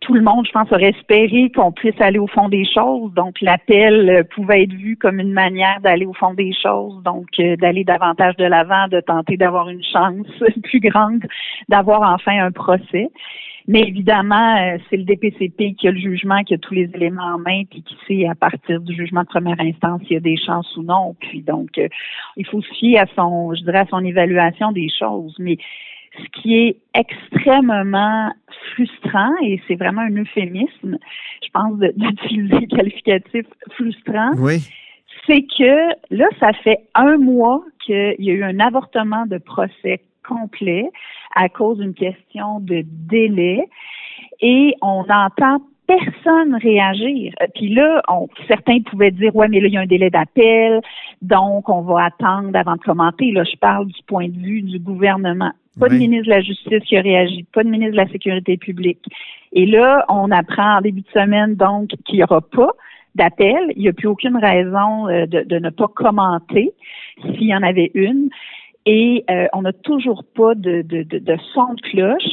tout 0.00 0.14
le 0.14 0.20
monde, 0.20 0.46
je 0.46 0.52
pense, 0.52 0.70
aurait 0.70 0.90
espéré 0.90 1.50
qu'on 1.54 1.72
puisse 1.72 2.00
aller 2.00 2.18
au 2.18 2.26
fond 2.26 2.48
des 2.48 2.64
choses. 2.64 3.12
Donc, 3.14 3.40
l'appel 3.40 4.08
euh, 4.08 4.22
pouvait 4.22 4.62
être 4.62 4.72
vu 4.72 4.96
comme 4.96 5.18
une 5.18 5.32
manière 5.32 5.80
d'aller 5.80 6.06
au 6.06 6.12
fond 6.12 6.34
des 6.34 6.52
choses, 6.52 7.02
donc 7.02 7.26
euh, 7.40 7.56
d'aller 7.56 7.82
davantage 7.82 8.36
de 8.36 8.44
l'avant, 8.44 8.88
de 8.88 9.00
tenter 9.00 9.36
d'avoir 9.36 9.68
une 9.68 9.82
chance 9.82 10.26
plus 10.62 10.80
grande 10.80 11.24
d'avoir 11.68 12.02
enfin 12.02 12.38
un 12.38 12.52
procès. 12.52 13.10
Mais 13.68 13.80
évidemment, 13.80 14.56
euh, 14.56 14.78
c'est 14.88 14.96
le 14.96 15.02
DPCP 15.04 15.74
qui 15.74 15.88
a 15.88 15.90
le 15.90 15.98
jugement, 15.98 16.42
qui 16.44 16.54
a 16.54 16.58
tous 16.58 16.74
les 16.74 16.88
éléments 16.94 17.34
en 17.34 17.38
main, 17.38 17.64
puis 17.68 17.82
qui 17.82 17.96
sait 18.06 18.28
à 18.28 18.34
partir 18.34 18.80
du 18.80 18.94
jugement 18.94 19.22
de 19.22 19.26
première 19.26 19.60
instance 19.60 20.02
s'il 20.02 20.12
y 20.12 20.16
a 20.16 20.20
des 20.20 20.36
chances 20.36 20.76
ou 20.76 20.82
non. 20.82 21.16
Puis 21.18 21.42
donc, 21.42 21.76
euh, 21.78 21.88
il 22.36 22.46
faut 22.46 22.62
se 22.62 22.72
fier 22.74 22.98
à 22.98 23.06
son, 23.16 23.54
je 23.54 23.62
dirais, 23.62 23.80
à 23.80 23.86
son 23.86 24.04
évaluation 24.04 24.70
des 24.70 24.88
choses. 24.88 25.34
Mais 25.40 25.58
ce 26.16 26.40
qui 26.40 26.56
est 26.56 26.76
extrêmement 26.94 28.32
frustrant, 28.72 29.32
et 29.42 29.60
c'est 29.66 29.76
vraiment 29.76 30.02
un 30.02 30.16
euphémisme, 30.16 30.98
je 31.42 31.48
pense, 31.52 31.78
d'utiliser 31.96 32.60
le 32.60 32.76
qualificatif 32.76 33.46
frustrant, 33.70 34.30
Oui. 34.38 34.60
c'est 35.26 35.42
que 35.42 35.88
là, 36.14 36.26
ça 36.38 36.52
fait 36.52 36.80
un 36.94 37.16
mois 37.16 37.64
qu'il 37.84 38.14
y 38.20 38.30
a 38.30 38.34
eu 38.34 38.44
un 38.44 38.60
avortement 38.60 39.26
de 39.26 39.38
procès 39.38 40.00
complet 40.26 40.90
à 41.34 41.48
cause 41.48 41.78
d'une 41.78 41.94
question 41.94 42.60
de 42.60 42.82
délai 42.84 43.64
et 44.40 44.74
on 44.82 45.04
n'entend 45.04 45.58
personne 45.86 46.56
réagir. 46.56 47.32
Euh, 47.42 47.46
Puis 47.54 47.68
là, 47.72 48.02
on, 48.08 48.28
certains 48.48 48.80
pouvaient 48.80 49.12
dire 49.12 49.34
ouais, 49.36 49.48
mais 49.48 49.60
là 49.60 49.68
il 49.68 49.74
y 49.74 49.76
a 49.76 49.80
un 49.82 49.86
délai 49.86 50.10
d'appel, 50.10 50.80
donc 51.22 51.68
on 51.68 51.82
va 51.82 52.06
attendre 52.06 52.50
avant 52.54 52.74
de 52.74 52.80
commenter. 52.80 53.30
Là, 53.30 53.44
je 53.44 53.56
parle 53.56 53.86
du 53.86 54.02
point 54.06 54.28
de 54.28 54.36
vue 54.38 54.62
du 54.62 54.78
gouvernement. 54.78 55.52
Pas 55.78 55.88
de 55.88 55.94
Oui. 55.94 56.00
ministre 56.00 56.26
de 56.26 56.30
la 56.30 56.40
Justice 56.40 56.82
qui 56.84 56.96
a 56.96 57.02
réagi, 57.02 57.44
pas 57.52 57.62
de 57.62 57.68
ministre 57.68 57.92
de 57.92 57.98
la 57.98 58.08
Sécurité 58.08 58.56
publique. 58.56 59.04
Et 59.52 59.66
là, 59.66 60.04
on 60.08 60.30
apprend 60.30 60.78
en 60.78 60.80
début 60.80 61.02
de 61.02 61.10
semaine 61.20 61.54
donc 61.54 61.90
qu'il 62.04 62.16
n'y 62.16 62.24
aura 62.24 62.40
pas 62.40 62.70
d'appel. 63.14 63.72
Il 63.76 63.82
n'y 63.82 63.88
a 63.88 63.92
plus 63.92 64.08
aucune 64.08 64.36
raison 64.36 65.08
euh, 65.08 65.26
de, 65.26 65.42
de 65.42 65.58
ne 65.58 65.70
pas 65.70 65.88
commenter 65.88 66.72
s'il 67.22 67.44
y 67.44 67.54
en 67.54 67.62
avait 67.62 67.90
une. 67.94 68.28
Et 68.86 69.24
euh, 69.30 69.46
on 69.52 69.62
n'a 69.62 69.72
toujours 69.72 70.22
pas 70.24 70.54
de, 70.54 70.82
de, 70.82 71.02
de, 71.02 71.18
de 71.18 71.36
son 71.52 71.74
de 71.74 71.80
cloche. 71.90 72.32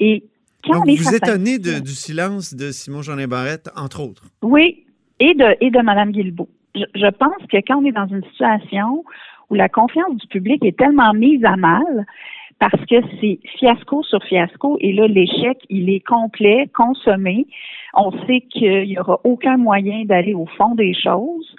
Et 0.00 0.22
quand 0.64 0.74
Donc, 0.74 0.86
on 0.86 0.88
est 0.90 0.94
vous 0.96 1.08
à- 1.12 1.16
étonnez 1.16 1.58
de- 1.58 1.80
du 1.80 1.90
silence 1.90 2.54
de 2.54 2.70
Simon 2.70 3.02
Jeanin 3.02 3.26
Barrette, 3.26 3.68
entre 3.76 4.00
autres. 4.02 4.22
Oui, 4.42 4.84
et 5.20 5.34
de, 5.34 5.56
et 5.60 5.70
de 5.70 5.80
Mme 5.80 6.12
Guilbeault. 6.12 6.48
Je, 6.74 6.84
je 6.94 7.10
pense 7.10 7.42
que 7.50 7.56
quand 7.66 7.82
on 7.82 7.84
est 7.84 7.92
dans 7.92 8.06
une 8.06 8.22
situation 8.30 9.04
où 9.50 9.54
la 9.54 9.68
confiance 9.68 10.14
du 10.16 10.26
public 10.28 10.64
est 10.64 10.78
tellement 10.78 11.12
mise 11.14 11.44
à 11.44 11.56
mal, 11.56 12.06
parce 12.60 12.84
que 12.86 12.96
c'est 13.20 13.38
fiasco 13.58 14.02
sur 14.02 14.22
fiasco, 14.24 14.76
et 14.80 14.92
là, 14.92 15.06
l'échec, 15.08 15.58
il 15.68 15.88
est 15.90 16.04
complet, 16.04 16.68
consommé. 16.76 17.46
On 17.94 18.10
sait 18.26 18.42
qu'il 18.50 18.82
n'y 18.84 18.98
aura 18.98 19.20
aucun 19.24 19.56
moyen 19.56 20.04
d'aller 20.04 20.34
au 20.34 20.46
fond 20.56 20.74
des 20.74 20.92
choses 20.94 21.54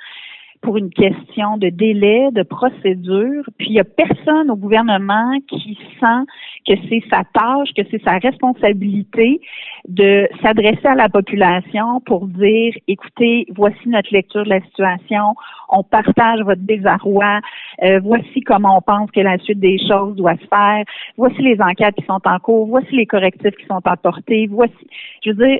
pour 0.61 0.77
une 0.77 0.89
question 0.89 1.57
de 1.57 1.69
délai, 1.69 2.29
de 2.31 2.43
procédure. 2.43 3.43
Puis 3.57 3.67
il 3.69 3.73
n'y 3.73 3.79
a 3.79 3.83
personne 3.83 4.51
au 4.51 4.55
gouvernement 4.55 5.31
qui 5.47 5.77
sent 5.99 6.25
que 6.67 6.73
c'est 6.89 7.03
sa 7.09 7.23
tâche, 7.33 7.69
que 7.75 7.81
c'est 7.89 8.03
sa 8.03 8.17
responsabilité 8.17 9.41
de 9.87 10.27
s'adresser 10.41 10.85
à 10.85 10.95
la 10.95 11.09
population 11.09 12.01
pour 12.05 12.27
dire, 12.27 12.73
écoutez, 12.87 13.45
voici 13.55 13.87
notre 13.87 14.13
lecture 14.13 14.43
de 14.43 14.49
la 14.49 14.61
situation, 14.61 15.35
on 15.69 15.83
partage 15.83 16.41
votre 16.41 16.61
désarroi, 16.61 17.39
euh, 17.83 17.99
voici 18.03 18.41
comment 18.41 18.77
on 18.77 18.81
pense 18.81 19.11
que 19.11 19.21
la 19.21 19.37
suite 19.37 19.59
des 19.59 19.77
choses 19.87 20.15
doit 20.15 20.35
se 20.35 20.47
faire, 20.47 20.83
voici 21.17 21.41
les 21.41 21.59
enquêtes 21.61 21.95
qui 21.95 22.05
sont 22.05 22.21
en 22.25 22.39
cours, 22.39 22.67
voici 22.67 22.95
les 22.95 23.05
correctifs 23.05 23.55
qui 23.55 23.65
sont 23.65 23.81
apportés, 23.85 24.47
voici, 24.47 24.73
je 25.23 25.31
veux 25.31 25.47
dire, 25.47 25.59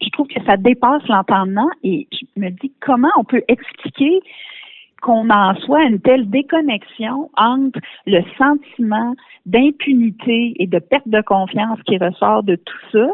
je, 0.00 0.10
trouve 0.10 0.26
que 0.28 0.42
ça 0.44 0.56
dépasse 0.56 1.06
l'entendement 1.08 1.70
et 1.82 2.06
je 2.12 2.40
me 2.40 2.50
dis 2.50 2.72
comment 2.80 3.10
on 3.18 3.24
peut 3.24 3.42
expliquer 3.48 4.20
qu'on 5.02 5.30
en 5.30 5.54
soit 5.56 5.84
une 5.84 6.00
telle 6.00 6.28
déconnexion 6.28 7.30
entre 7.36 7.80
le 8.06 8.22
sentiment 8.36 9.14
d'impunité 9.46 10.54
et 10.58 10.66
de 10.66 10.78
perte 10.78 11.08
de 11.08 11.22
confiance 11.22 11.78
qui 11.86 11.96
ressort 11.96 12.42
de 12.42 12.56
tout 12.56 12.78
ça 12.92 13.06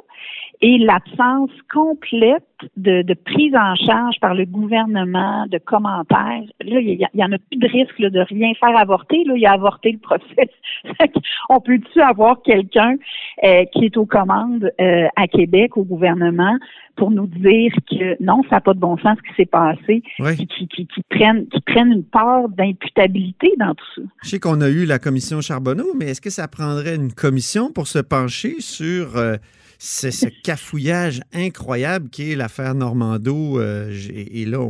et 0.60 0.78
l'absence 0.78 1.50
complète 1.72 2.42
de, 2.76 3.02
de, 3.02 3.14
prise 3.14 3.54
en 3.54 3.74
charge 3.74 4.16
par 4.20 4.34
le 4.34 4.46
gouvernement, 4.46 5.46
de 5.46 5.58
commentaires. 5.58 6.42
Là, 6.60 6.80
il 6.80 7.06
y, 7.12 7.24
en 7.24 7.32
a 7.32 7.38
plus 7.38 7.58
de 7.58 7.68
risque 7.68 7.98
de 7.98 8.20
rien 8.20 8.52
faire 8.58 8.76
avorter. 8.76 9.24
Là, 9.24 9.34
il 9.36 9.46
a 9.46 9.52
avorté 9.52 9.92
le 9.92 9.98
procès. 9.98 10.50
On 11.50 11.60
peut-tu 11.60 12.00
avoir 12.00 12.40
quelqu'un 12.42 12.96
euh, 13.44 13.64
qui 13.72 13.84
est 13.84 13.96
aux 13.96 14.06
commandes 14.06 14.70
euh, 14.80 15.08
à 15.16 15.28
Québec, 15.28 15.76
au 15.76 15.84
gouvernement, 15.84 16.56
pour 16.96 17.10
nous 17.10 17.26
dire 17.26 17.72
que 17.90 18.22
non, 18.22 18.42
ça 18.44 18.56
n'a 18.56 18.60
pas 18.62 18.72
de 18.72 18.80
bon 18.80 18.96
sens 18.98 19.18
ce 19.18 19.28
qui 19.28 19.36
s'est 19.36 19.46
passé, 19.46 20.02
qui, 20.36 20.46
qui, 20.46 20.68
qui, 20.68 20.86
qui, 20.86 21.02
prennent, 21.10 21.46
qui 21.48 21.60
prennent 21.60 21.92
une 21.92 22.04
part 22.04 22.48
d'imputabilité 22.48 23.52
dans 23.58 23.74
tout 23.74 23.84
ça? 23.96 24.02
Je 24.22 24.28
sais 24.30 24.38
qu'on 24.38 24.62
a 24.62 24.70
eu 24.70 24.86
la 24.86 24.98
commission 24.98 25.40
Charbonneau, 25.42 25.92
mais 25.94 26.06
est-ce 26.06 26.22
que 26.22 26.30
ça 26.30 26.48
prendrait 26.48 26.96
une 26.96 27.12
commission 27.12 27.70
pour 27.70 27.86
se 27.86 27.98
pencher 27.98 28.60
sur 28.60 29.18
euh, 29.18 29.36
ce, 29.78 30.26
cafouillage 30.42 31.20
incroyable 31.32 32.08
qui 32.10 32.32
est 32.32 32.36
l'affaire 32.36 32.74
Normando? 32.74 33.60
Euh, 33.60 33.92
et, 34.10 34.44
là, 34.44 34.60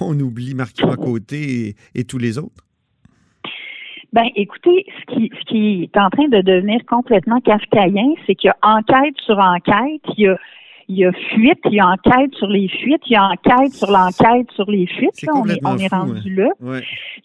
on, 0.00 0.20
oublie 0.20 0.54
Marc 0.54 0.76
Côté 0.96 1.74
et, 1.94 2.04
tous 2.04 2.18
les 2.18 2.38
autres. 2.38 2.64
Ben, 4.12 4.26
écoutez, 4.36 4.86
ce 5.00 5.14
qui, 5.14 5.30
ce 5.40 5.44
qui 5.46 5.82
est 5.82 5.98
en 5.98 6.08
train 6.08 6.28
de 6.28 6.40
devenir 6.40 6.80
complètement 6.86 7.40
kafkaïen, 7.40 8.14
c'est 8.26 8.36
qu'il 8.36 8.48
y 8.48 8.50
a 8.50 8.56
enquête 8.62 9.16
sur 9.24 9.38
enquête, 9.38 10.02
il 10.16 10.24
y 10.24 10.28
a 10.28 10.38
il 10.88 10.96
y 10.96 11.04
a 11.04 11.12
fuite, 11.12 11.60
il 11.66 11.74
y 11.74 11.80
a 11.80 11.88
enquête 11.88 12.34
sur 12.34 12.48
les 12.48 12.68
fuites, 12.68 13.02
il 13.06 13.12
y 13.12 13.16
a 13.16 13.28
enquête 13.28 13.72
sur 13.72 13.90
l'enquête 13.90 14.50
sur 14.52 14.70
les 14.70 14.86
fuites. 14.86 15.24
on 15.32 15.46
est, 15.48 15.60
on 15.64 15.78
est 15.78 15.88
rendu 15.88 16.34
là. 16.34 16.48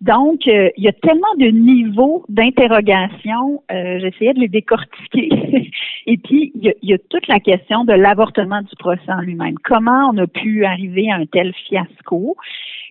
Donc, 0.01 0.47
euh, 0.47 0.69
il 0.77 0.83
y 0.83 0.87
a 0.87 0.93
tellement 0.93 1.33
de 1.37 1.47
niveaux 1.47 2.23
d'interrogation, 2.29 3.63
euh, 3.71 3.99
j'essayais 3.99 4.33
de 4.33 4.39
les 4.39 4.47
décortiquer. 4.47 5.29
Et 6.05 6.17
puis, 6.17 6.51
il 6.55 6.73
y, 6.81 6.93
a, 6.93 6.97
toute 7.09 7.27
la 7.27 7.39
question 7.39 7.83
de 7.83 7.93
l'avortement 7.93 8.61
du 8.61 8.75
procès 8.77 9.11
en 9.11 9.21
lui-même. 9.21 9.55
Comment 9.63 10.11
on 10.11 10.17
a 10.17 10.27
pu 10.27 10.65
arriver 10.65 11.11
à 11.11 11.15
un 11.15 11.25
tel 11.25 11.53
fiasco? 11.67 12.35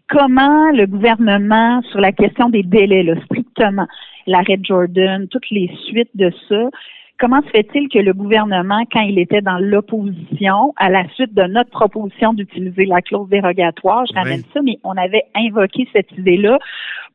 Comment 0.09 0.71
le 0.73 0.87
gouvernement, 0.87 1.83
sur 1.91 2.01
la 2.01 2.13
question 2.13 2.49
des 2.49 2.63
délais, 2.63 3.03
là, 3.03 3.15
strictement, 3.25 3.87
l'arrêt 4.27 4.59
Jordan, 4.63 5.27
toutes 5.29 5.51
les 5.51 5.71
suites 5.87 6.15
de 6.15 6.33
ça, 6.49 6.71
comment 7.19 7.43
se 7.43 7.49
fait-il 7.51 7.89
que 7.89 7.99
le 7.99 8.13
gouvernement, 8.13 8.85
quand 8.93 9.01
il 9.01 9.19
était 9.19 9.41
dans 9.41 9.59
l'opposition, 9.59 10.73
à 10.77 10.89
la 10.89 11.07
suite 11.15 11.35
de 11.35 11.43
notre 11.43 11.71
proposition 11.71 12.33
d'utiliser 12.33 12.87
la 12.87 13.03
clause 13.03 13.29
dérogatoire, 13.29 14.05
je 14.07 14.15
ramène 14.15 14.43
ça, 14.55 14.61
mais 14.63 14.79
on 14.85 14.97
avait 14.97 15.25
invoqué 15.35 15.89
cette 15.93 16.11
idée-là 16.17 16.59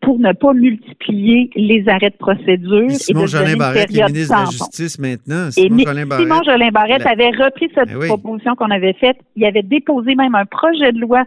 pour 0.01 0.19
ne 0.19 0.33
pas 0.33 0.53
multiplier 0.53 1.49
les 1.55 1.87
arrêts 1.87 2.09
de 2.09 2.17
procédure. 2.17 2.91
Simon 2.91 3.23
et 3.23 3.27
Jolin 3.27 3.55
Barrette, 3.55 3.95
est 3.95 4.05
ministre 4.07 4.35
de 4.35 4.43
la 4.43 4.51
Justice 4.51 4.99
maintenant. 4.99 5.51
Simon 5.51 5.83
Jolin 5.85 6.05
Barrette, 6.05 6.27
Simon 6.27 6.43
Jolin 6.43 6.69
Barrette 6.71 7.05
avait 7.05 7.29
repris 7.29 7.71
cette 7.73 7.89
ben 7.89 8.07
proposition 8.07 8.55
qu'on 8.55 8.71
avait 8.71 8.93
faite. 8.93 9.17
Il 9.37 9.45
avait 9.45 9.63
déposé 9.63 10.15
même 10.15 10.35
un 10.35 10.45
projet 10.45 10.91
de 10.91 10.99
loi 10.99 11.23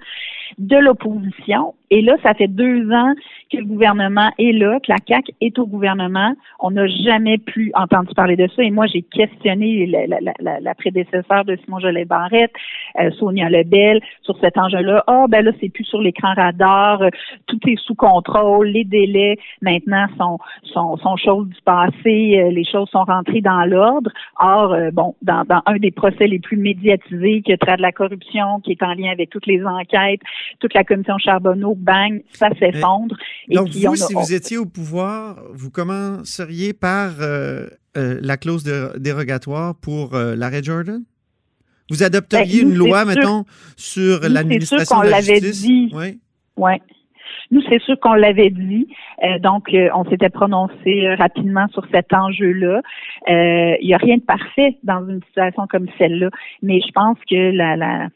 de 0.59 0.76
l'opposition. 0.76 1.75
Et 1.90 2.02
là, 2.02 2.16
ça 2.23 2.35
fait 2.35 2.49
deux 2.49 2.90
ans 2.90 3.14
que 3.52 3.59
le 3.59 3.64
gouvernement 3.64 4.31
est 4.38 4.52
là, 4.52 4.81
que 4.81 4.90
la 4.90 4.99
CAQ 5.07 5.33
est 5.40 5.59
au 5.59 5.66
gouvernement. 5.66 6.35
On 6.59 6.73
n'a 6.73 6.87
jamais 6.87 7.38
plus 7.38 7.71
entendu 7.75 8.12
parler 8.14 8.37
de 8.37 8.49
ça. 8.55 8.62
Et 8.62 8.71
moi, 8.71 8.87
j'ai 8.87 9.02
questionné 9.02 9.87
la, 9.87 10.61
la, 10.61 10.75
prédécesseur 10.75 11.45
de 11.45 11.57
Simon 11.64 11.78
Jolet 11.78 12.05
Barrette, 12.05 12.52
euh, 13.00 13.11
Sonia 13.12 13.49
Lebel, 13.49 14.00
sur 14.23 14.37
cet 14.40 14.59
enjeu-là. 14.59 15.05
Ah, 15.07 15.23
oh, 15.23 15.28
ben 15.28 15.45
là, 15.45 15.52
c'est 15.61 15.69
plus 15.69 15.85
sur 15.85 16.00
l'écran 16.00 16.35
radar, 16.35 17.02
euh, 17.02 17.09
tout 17.47 17.59
est 17.69 17.78
sous 17.78 17.95
contrôle, 17.95 18.69
les 18.69 18.85
délais 18.85 19.37
maintenant 19.62 20.07
sont 20.19 20.38
sont, 20.64 20.97
sont 20.97 21.16
choses 21.16 21.49
du 21.49 21.61
passé, 21.64 22.40
euh, 22.40 22.50
les 22.50 22.64
choses 22.64 22.88
sont 22.90 23.05
rentrées 23.05 23.40
dans 23.40 23.64
l'ordre. 23.64 24.11
Or, 24.40 24.76
bon, 24.93 25.14
dans, 25.23 25.45
dans 25.45 25.62
un 25.66 25.76
des 25.76 25.90
procès 25.90 26.26
les 26.26 26.38
plus 26.38 26.57
médiatisés 26.57 27.43
qui 27.43 27.57
trait 27.59 27.76
de 27.76 27.83
la 27.83 27.93
corruption, 27.93 28.61
qui 28.61 28.73
est 28.73 28.83
en 28.83 28.95
lien 28.95 29.11
avec 29.11 29.31
toutes 29.31 29.47
les 29.47 29.64
enquêtes, 29.64 30.21
toute 30.61 30.75
la 30.75 30.85
commission 30.85 31.16
Charbonneau, 31.19 31.75
bang, 31.76 32.23
ça 32.33 32.49
s'effondre. 32.59 33.16
Donc, 33.49 33.68
vous, 33.68 33.97
si 33.97 34.14
vous 34.14 34.35
étiez 34.35 34.59
au 34.59 34.66
pouvoir, 34.66 35.42
vous 35.52 35.71
commenceriez 35.71 36.73
par 36.73 37.21
euh, 37.21 37.66
euh, 37.97 38.18
la 38.23 38.37
clause 38.37 38.64
dérogatoire 38.97 39.75
pour 39.76 40.14
euh, 40.14 40.35
l'arrêt 40.37 40.62
Jordan? 40.62 41.02
Vous 41.90 42.02
adopteriez 42.02 42.62
ben, 42.62 42.71
une 42.71 42.76
loi, 42.76 43.04
mettons, 43.04 43.45
sur 43.76 44.21
l'administration 44.28 45.02
de 45.02 45.09
la 45.09 45.21
justice? 45.21 45.62
Dit. 45.62 45.90
Oui. 45.95 46.18
Ouais. 46.56 46.80
Nous, 47.52 47.62
c'est 47.68 47.80
sûr 47.83 47.99
qu'on 48.00 48.14
l'avait 48.14 48.50
dit. 48.50 48.88
donc, 49.40 49.68
on 49.95 50.04
s'était 50.11 50.30
prononcé 50.30 51.14
rapidement 51.14 51.68
sur 51.68 51.87
cet 51.92 52.12
enjeu-là. 52.12 52.83
Il 53.28 53.87
n'y 53.87 53.95
a 53.95 53.99
rien 53.99 54.16
de 54.16 54.23
parfait 54.23 54.79
dans 54.83 55.09
une 55.09 55.22
situation 55.22 55.68
comme 55.68 55.87
celle-là, 55.96 56.31
mais 56.62 56.81
je 56.81 56.90
pense 56.90 57.18
que 57.31 57.53
la, 57.53 57.77
la 57.77 58.09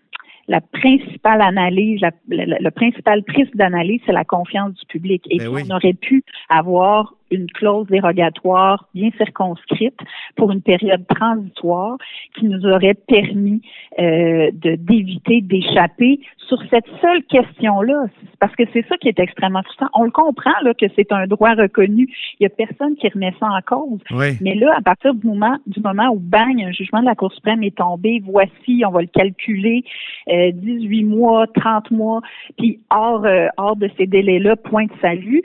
la 0.50 0.60
principale 0.60 1.42
analyse, 1.42 2.00
la, 2.00 2.10
le 2.28 2.70
principal 2.70 3.22
prisme 3.22 3.54
d'analyse, 3.54 4.00
c'est 4.04 4.12
la 4.12 4.24
confiance 4.24 4.74
du 4.74 4.86
public. 4.86 5.24
Et 5.30 5.38
ben 5.38 5.48
on 5.48 5.76
aurait 5.76 5.94
pu 5.94 6.24
avoir 6.48 7.14
une 7.30 7.46
clause 7.50 7.86
dérogatoire 7.88 8.88
bien 8.94 9.10
circonscrite 9.16 9.98
pour 10.36 10.50
une 10.50 10.62
période 10.62 11.06
transitoire 11.06 11.96
qui 12.34 12.46
nous 12.46 12.64
aurait 12.66 12.94
permis 12.94 13.62
euh, 13.98 14.50
de 14.52 14.76
d'éviter 14.76 15.40
d'échapper 15.40 16.20
sur 16.48 16.60
cette 16.70 16.86
seule 17.00 17.22
question-là. 17.24 18.06
Parce 18.40 18.54
que 18.56 18.64
c'est 18.72 18.86
ça 18.88 18.96
qui 18.98 19.08
est 19.08 19.18
extrêmement 19.18 19.62
frustrant. 19.62 19.88
On 19.94 20.04
le 20.04 20.10
comprend 20.10 20.52
là 20.62 20.74
que 20.74 20.86
c'est 20.96 21.12
un 21.12 21.26
droit 21.26 21.54
reconnu. 21.54 22.08
Il 22.38 22.44
y 22.44 22.46
a 22.46 22.48
personne 22.48 22.96
qui 22.96 23.08
remet 23.08 23.34
ça 23.38 23.46
en 23.46 23.60
cause. 23.60 24.00
Mais 24.40 24.54
là, 24.54 24.74
à 24.76 24.80
partir 24.80 25.14
du 25.14 25.26
moment 25.26 25.56
du 25.66 25.80
moment 25.80 26.10
où 26.10 26.18
bang, 26.18 26.62
un 26.62 26.72
jugement 26.72 27.00
de 27.00 27.06
la 27.06 27.14
Cour 27.14 27.32
suprême 27.32 27.62
est 27.62 27.76
tombé, 27.76 28.22
voici, 28.24 28.82
on 28.86 28.90
va 28.90 29.02
le 29.02 29.06
calculer, 29.08 29.84
euh, 30.28 30.50
18 30.52 31.04
mois, 31.04 31.46
30 31.54 31.90
mois, 31.90 32.20
puis 32.58 32.80
hors 32.90 33.24
euh, 33.24 33.46
hors 33.56 33.76
de 33.76 33.90
ces 33.96 34.06
délais-là, 34.06 34.56
point 34.56 34.84
de 34.84 34.92
salut, 35.00 35.42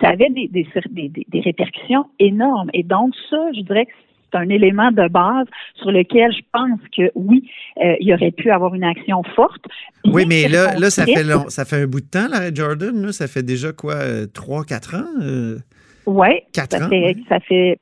ça 0.00 0.10
avait 0.10 0.30
des, 0.30 0.48
des, 0.48 0.66
des 1.08 1.15
des, 1.28 1.40
répercussions 1.40 2.06
énormes. 2.18 2.70
Et 2.72 2.82
donc, 2.82 3.14
ça, 3.30 3.38
je 3.54 3.60
dirais 3.62 3.86
que 3.86 3.92
c'est 4.30 4.38
un 4.38 4.48
élément 4.48 4.90
de 4.90 5.08
base 5.08 5.46
sur 5.76 5.92
lequel 5.92 6.32
je 6.32 6.42
pense 6.52 6.80
que 6.96 7.10
oui, 7.14 7.48
euh, 7.82 7.94
il 8.00 8.08
y 8.08 8.14
aurait 8.14 8.32
pu 8.32 8.50
avoir 8.50 8.74
une 8.74 8.84
action 8.84 9.22
forte. 9.34 9.64
Oui, 10.04 10.24
mais 10.26 10.48
là, 10.48 10.78
là 10.78 10.90
ça, 10.90 11.04
fait 11.04 11.24
ça 11.48 11.64
fait 11.64 11.82
un 11.82 11.86
bout 11.86 12.00
de 12.00 12.06
temps, 12.06 12.26
l'arrêt 12.28 12.54
Jordan. 12.54 13.06
Là, 13.06 13.12
ça 13.12 13.28
fait 13.28 13.44
déjà 13.44 13.72
quoi, 13.72 13.94
euh, 13.94 14.26
trois, 14.26 14.64
quatre 14.64 14.96
ans? 14.96 15.20
Euh, 15.22 15.58
oui, 16.06 16.28
ça, 16.54 16.66
Fait, 16.66 17.16
ça 17.28 17.40
fait 17.40 17.78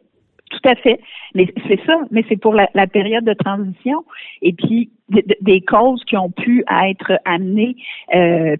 tout 0.54 0.68
à 0.68 0.74
fait. 0.76 1.00
Mais 1.34 1.52
c'est 1.68 1.80
ça, 1.84 1.98
mais 2.10 2.24
c'est 2.28 2.36
pour 2.36 2.54
la, 2.54 2.86
période 2.86 3.24
de 3.24 3.34
transition. 3.34 4.04
Et 4.40 4.52
puis, 4.52 4.90
des 5.40 5.60
causes 5.60 6.02
qui 6.04 6.16
ont 6.16 6.30
pu 6.30 6.64
être 6.84 7.18
amenées, 7.24 7.76
euh, 8.14 8.56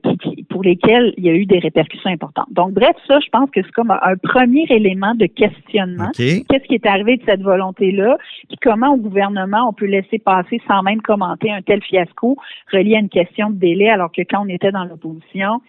pour 0.54 0.62
lesquelles 0.62 1.12
il 1.16 1.24
y 1.24 1.28
a 1.28 1.32
eu 1.32 1.46
des 1.46 1.58
répercussions 1.58 2.10
importantes. 2.10 2.46
Donc, 2.52 2.74
bref, 2.74 2.94
ça, 3.08 3.18
je 3.18 3.28
pense 3.28 3.50
que 3.50 3.60
c'est 3.60 3.72
comme 3.72 3.90
un 3.90 4.16
premier 4.22 4.64
élément 4.70 5.16
de 5.16 5.26
questionnement. 5.26 6.12
Qu'est-ce 6.16 6.68
qui 6.68 6.74
est 6.74 6.86
arrivé 6.86 7.16
de 7.16 7.22
cette 7.26 7.42
volonté-là? 7.42 8.16
Puis 8.48 8.56
comment 8.62 8.94
au 8.94 8.96
gouvernement 8.96 9.68
on 9.68 9.72
peut 9.72 9.86
laisser 9.86 10.20
passer 10.20 10.60
sans 10.68 10.84
même 10.84 11.02
commenter 11.02 11.50
un 11.50 11.60
tel 11.60 11.82
fiasco 11.82 12.36
relié 12.72 12.94
à 12.94 13.00
une 13.00 13.08
question 13.08 13.50
de 13.50 13.56
délai, 13.56 13.88
alors 13.88 14.12
que 14.12 14.22
quand 14.22 14.44
on 14.44 14.48
était 14.48 14.70
dans 14.70 14.84
l'opposition, 14.84 15.60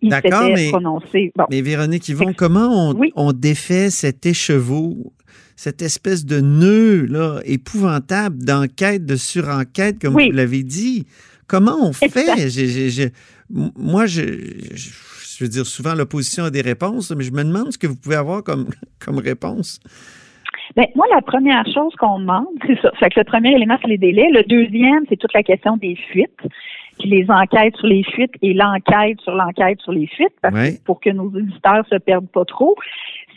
il 0.00 0.12
s'était 0.12 0.70
prononcé. 0.70 1.32
Mais 1.48 1.60
Véronique 1.60 2.08
Yvon, 2.08 2.32
comment 2.36 2.90
on, 2.90 3.00
on 3.14 3.32
défait 3.32 3.90
cet 3.90 4.26
écheveau 4.26 5.12
cette 5.54 5.82
espèce 5.82 6.26
de 6.26 6.40
nœud 6.40 7.06
là, 7.06 7.38
épouvantable 7.44 8.42
d'enquête, 8.42 9.06
de 9.06 9.14
surenquête, 9.14 10.00
comme 10.00 10.14
vous 10.14 10.32
l'avez 10.32 10.64
dit? 10.64 11.06
Comment 11.46 11.86
on 11.86 11.92
fait? 11.92 12.08
Moi, 13.52 14.06
je, 14.06 14.22
veux 15.40 15.48
dire, 15.48 15.66
souvent 15.66 15.94
l'opposition 15.94 16.44
a 16.44 16.50
des 16.50 16.62
réponses, 16.62 17.12
mais 17.16 17.24
je 17.24 17.32
me 17.32 17.44
demande 17.44 17.72
ce 17.72 17.78
que 17.78 17.86
vous 17.86 17.96
pouvez 17.96 18.16
avoir 18.16 18.42
comme, 18.42 18.68
comme 19.04 19.18
réponse. 19.18 19.80
Bien, 20.76 20.86
moi, 20.94 21.06
la 21.14 21.20
première 21.20 21.66
chose 21.66 21.94
qu'on 21.98 22.20
demande, 22.20 22.46
c'est 22.66 22.80
ça. 22.80 22.90
Fait 22.98 23.10
que 23.10 23.20
le 23.20 23.24
premier 23.24 23.52
élément, 23.52 23.76
c'est 23.82 23.88
les 23.88 23.98
délais. 23.98 24.28
Le 24.30 24.42
deuxième, 24.44 25.04
c'est 25.08 25.16
toute 25.16 25.34
la 25.34 25.42
question 25.42 25.76
des 25.76 25.96
fuites 25.96 26.40
puis 26.98 27.08
les 27.08 27.30
enquêtes 27.30 27.76
sur 27.76 27.86
les 27.86 28.04
fuites 28.04 28.34
et 28.42 28.54
l'enquête 28.54 29.20
sur 29.20 29.34
l'enquête 29.34 29.80
sur 29.80 29.92
les 29.92 30.06
fuites, 30.06 30.34
parce 30.40 30.54
que 30.54 30.84
pour 30.84 31.00
que 31.00 31.10
nos 31.10 31.26
auditeurs 31.26 31.86
se 31.88 31.96
perdent 31.96 32.28
pas 32.28 32.44
trop 32.44 32.76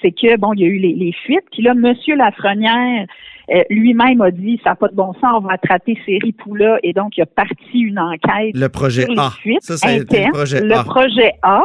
c'est 0.01 0.12
que, 0.12 0.38
bon, 0.38 0.53
il 0.53 0.62
y 0.62 0.63
a 0.63 0.67
eu 0.67 0.77
les, 0.77 1.13
fuites. 1.25 1.45
Puis 1.51 1.63
là, 1.63 1.71
M. 1.71 1.93
Lafrenière, 2.15 3.05
euh, 3.53 3.63
lui-même 3.69 4.21
a 4.21 4.31
dit, 4.31 4.60
ça 4.63 4.71
n'a 4.71 4.75
pas 4.75 4.88
de 4.88 4.95
bon 4.95 5.13
sens, 5.13 5.34
on 5.36 5.39
va 5.41 5.53
attraper 5.53 5.97
ces 6.05 6.17
ripoux-là. 6.21 6.79
Et 6.84 6.93
donc, 6.93 7.17
il 7.17 7.21
a 7.21 7.25
parti 7.25 7.79
une 7.79 7.99
enquête 7.99 8.55
le 8.55 8.69
projet 8.69 9.03
sur 9.03 9.13
les 9.13 9.19
A. 9.19 9.29
fuites 9.31 9.62
ça, 9.62 9.97
le 9.97 10.31
projet 10.31 10.58
A. 10.58 10.62
Le 10.62 10.84
projet 10.84 11.31
A. 11.41 11.63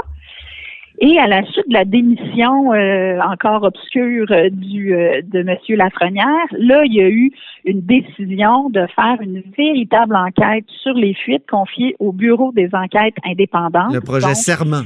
Et 1.02 1.18
à 1.18 1.26
la 1.26 1.42
suite 1.44 1.66
de 1.68 1.72
la 1.72 1.86
démission 1.86 2.74
euh, 2.74 3.18
encore 3.20 3.62
obscure 3.62 4.26
euh, 4.32 4.50
du 4.50 4.90
de 4.90 5.38
M. 5.38 5.56
Lafrenière, 5.70 6.46
là, 6.52 6.82
il 6.84 6.92
y 6.92 7.00
a 7.00 7.08
eu 7.08 7.32
une 7.64 7.80
décision 7.80 8.68
de 8.68 8.86
faire 8.94 9.16
une 9.22 9.42
véritable 9.56 10.14
enquête 10.14 10.66
sur 10.82 10.92
les 10.92 11.14
fuites 11.14 11.48
confiées 11.48 11.96
au 12.00 12.12
Bureau 12.12 12.52
des 12.52 12.68
enquêtes 12.74 13.14
indépendantes. 13.24 13.94
Le 13.94 14.02
projet 14.02 14.34
Serment. 14.34 14.84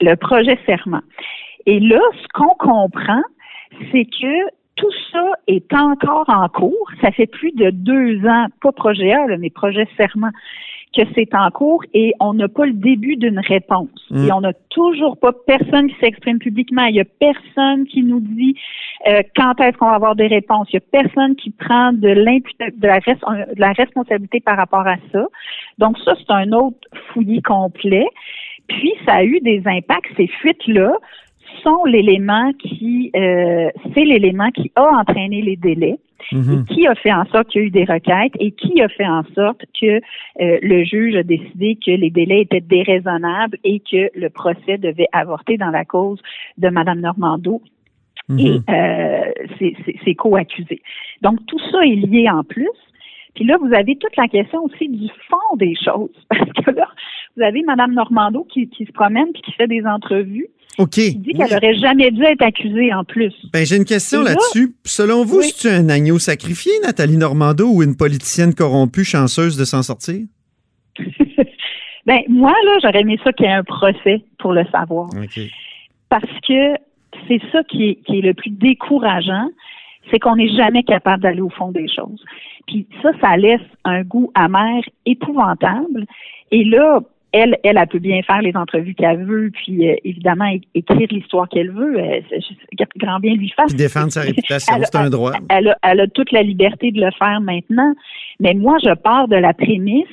Le 0.00 0.16
projet 0.16 0.58
Serment. 0.66 1.02
Et 1.66 1.80
là, 1.80 2.00
ce 2.22 2.28
qu'on 2.34 2.54
comprend, 2.58 3.22
c'est 3.90 4.04
que 4.04 4.50
tout 4.76 4.90
ça 5.12 5.24
est 5.46 5.72
encore 5.74 6.28
en 6.28 6.48
cours. 6.48 6.90
Ça 7.02 7.10
fait 7.10 7.26
plus 7.26 7.52
de 7.52 7.70
deux 7.70 8.26
ans, 8.26 8.46
pas 8.60 8.72
projet 8.72 9.12
A, 9.12 9.26
mais 9.38 9.50
projet 9.50 9.86
serment, 9.96 10.30
que 10.96 11.02
c'est 11.14 11.34
en 11.34 11.50
cours 11.50 11.82
et 11.94 12.12
on 12.20 12.34
n'a 12.34 12.48
pas 12.48 12.66
le 12.66 12.74
début 12.74 13.16
d'une 13.16 13.38
réponse. 13.38 13.88
Mm. 14.10 14.26
Et 14.26 14.32
on 14.32 14.40
n'a 14.40 14.52
toujours 14.70 15.16
pas 15.16 15.32
personne 15.46 15.88
qui 15.88 15.96
s'exprime 16.00 16.38
publiquement. 16.38 16.84
Il 16.84 16.96
y 16.96 17.00
a 17.00 17.04
personne 17.04 17.86
qui 17.86 18.02
nous 18.02 18.20
dit 18.20 18.56
euh, 19.08 19.22
quand 19.36 19.58
est-ce 19.60 19.76
qu'on 19.78 19.86
va 19.86 19.94
avoir 19.94 20.14
des 20.14 20.26
réponses. 20.26 20.68
Il 20.70 20.74
y 20.74 20.76
a 20.76 21.02
personne 21.02 21.34
qui 21.36 21.50
prend 21.50 21.92
de, 21.92 22.08
de, 22.08 22.86
la, 22.86 23.00
de 23.00 23.60
la 23.60 23.72
responsabilité 23.72 24.40
par 24.40 24.56
rapport 24.56 24.86
à 24.86 24.96
ça. 25.12 25.26
Donc 25.78 25.96
ça, 26.04 26.14
c'est 26.18 26.32
un 26.32 26.52
autre 26.52 26.76
fouillis 27.12 27.42
complet. 27.42 28.06
Puis 28.68 28.92
ça 29.06 29.14
a 29.14 29.24
eu 29.24 29.40
des 29.40 29.62
impacts. 29.66 30.08
Ces 30.16 30.26
fuites-là 30.26 30.92
sont 31.62 31.84
l'élément 31.84 32.52
qui, 32.54 33.10
euh, 33.16 33.70
c'est 33.94 34.04
l'élément 34.04 34.50
qui 34.50 34.70
a 34.76 34.84
entraîné 35.00 35.42
les 35.42 35.56
délais 35.56 35.98
Mhm. 36.30 36.64
qui 36.66 36.86
a 36.86 36.94
fait 36.94 37.12
en 37.12 37.24
sorte 37.26 37.48
qu'il 37.48 37.60
y 37.60 37.64
a 37.64 37.66
eu 37.66 37.70
des 37.70 37.84
requêtes 37.84 38.32
et 38.38 38.52
qui 38.52 38.80
a 38.80 38.88
fait 38.88 39.06
en 39.06 39.24
sorte 39.34 39.60
que 39.78 39.96
euh, 40.40 40.58
le 40.62 40.84
juge 40.84 41.16
a 41.16 41.24
décidé 41.24 41.76
que 41.84 41.90
les 41.90 42.10
délais 42.10 42.42
étaient 42.42 42.60
déraisonnables 42.60 43.58
et 43.64 43.80
que 43.80 44.08
le 44.16 44.30
procès 44.30 44.78
devait 44.78 45.08
avorter 45.12 45.56
dans 45.58 45.70
la 45.70 45.84
cause 45.84 46.20
de 46.58 46.68
Mme 46.68 47.00
Normando 47.00 47.60
Mhm. 48.28 48.38
et 48.38 48.60
euh, 48.70 49.32
ses, 49.58 49.76
ses- 49.84 49.98
ses 50.04 50.14
co-accusés. 50.14 50.80
Donc, 51.22 51.44
tout 51.46 51.58
ça 51.72 51.80
est 51.84 51.96
lié 51.96 52.30
en 52.30 52.44
plus. 52.44 52.70
Puis 53.34 53.44
là, 53.44 53.56
vous 53.60 53.72
avez 53.74 53.96
toute 53.96 54.16
la 54.16 54.28
question 54.28 54.62
aussi 54.64 54.88
du 54.88 55.08
fond 55.28 55.56
des 55.56 55.74
choses. 55.74 56.10
Parce 56.28 56.64
que 56.66 56.70
là, 56.70 56.86
vous 57.36 57.42
avez 57.42 57.62
Mme 57.62 57.94
Normando 57.94 58.44
qui, 58.44 58.68
qui 58.68 58.86
se 58.86 58.92
promène 58.92 59.32
puis 59.32 59.42
qui 59.42 59.52
fait 59.52 59.66
des 59.66 59.84
entrevues, 59.86 60.46
OK. 60.78 60.90
qui 60.90 61.16
dit 61.16 61.32
qu'elle 61.34 61.52
aurait 61.54 61.74
jamais 61.76 62.10
dû 62.10 62.22
être 62.24 62.42
accusée 62.42 62.92
en 62.94 63.04
plus. 63.04 63.32
Ben, 63.52 63.64
j'ai 63.66 63.76
une 63.76 63.84
question 63.84 64.22
là- 64.22 64.30
là-dessus. 64.30 64.74
Selon 64.84 65.24
vous, 65.24 65.38
Oui. 65.38 65.44
c'est-tu 65.54 65.68
un 65.68 65.88
agneau 65.88 66.18
sacrifié, 66.18 66.72
Nathalie 66.82 67.16
Normando, 67.18 67.68
ou 67.68 67.82
une 67.82 67.96
politicienne 67.96 68.54
corrompue 68.54 69.04
chanceuse 69.04 69.56
de 69.56 69.64
s'en 69.64 69.82
sortir? 69.82 70.20
ben, 72.06 72.20
moi, 72.28 72.52
là, 72.64 72.72
j'aurais 72.82 73.00
aimé 73.00 73.18
ça 73.22 73.32
qu'il 73.32 73.46
y 73.46 73.48
ait 73.48 73.52
un 73.52 73.64
procès 73.64 74.24
pour 74.38 74.52
le 74.52 74.64
savoir. 74.72 75.08
OK. 75.10 75.40
parce 76.08 76.24
que 76.46 76.74
c'est 77.28 77.40
ça 77.52 77.62
qui 77.64 77.90
est, 77.90 77.94
qui 78.06 78.18
est 78.18 78.22
le 78.22 78.34
plus 78.34 78.50
décourageant, 78.50 79.48
c'est 80.10 80.18
qu'on 80.18 80.36
n'est 80.36 80.48
jamais 80.54 80.82
capable 80.82 81.22
d'aller 81.22 81.40
au 81.42 81.50
fond 81.50 81.70
des 81.70 81.86
choses. 81.88 82.22
Puis 82.66 82.86
ça, 83.02 83.10
ça 83.20 83.36
laisse 83.36 83.60
un 83.84 84.02
goût 84.02 84.30
amer 84.34 84.82
épouvantable. 85.06 86.06
Et 86.50 86.64
là, 86.64 87.00
elle, 87.32 87.56
elle, 87.64 87.78
elle 87.78 87.86
peut 87.88 87.98
bien 87.98 88.22
faire 88.22 88.42
les 88.42 88.54
entrevues 88.56 88.94
qu'elle 88.94 89.24
veut, 89.24 89.50
puis 89.50 89.88
euh, 89.88 89.96
évidemment 90.04 90.50
écrire 90.74 91.08
l'histoire 91.10 91.48
qu'elle 91.48 91.70
veut. 91.70 91.98
Euh, 91.98 92.20
grand 92.96 93.20
bien 93.20 93.34
lui 93.34 93.48
fasse. 93.50 93.68
Puis 93.68 93.76
défendre 93.76 94.12
sa 94.12 94.22
réputation, 94.22 94.74
c'est 94.82 94.96
un 94.96 95.10
droit. 95.10 95.32
Elle 95.48 95.68
a, 95.68 95.78
elle 95.82 96.00
a 96.00 96.06
toute 96.08 96.32
la 96.32 96.42
liberté 96.42 96.90
de 96.92 97.00
le 97.00 97.10
faire 97.18 97.40
maintenant. 97.40 97.94
Mais 98.40 98.54
moi, 98.54 98.76
je 98.84 98.94
pars 98.94 99.28
de 99.28 99.36
la 99.36 99.54
prémisse 99.54 100.06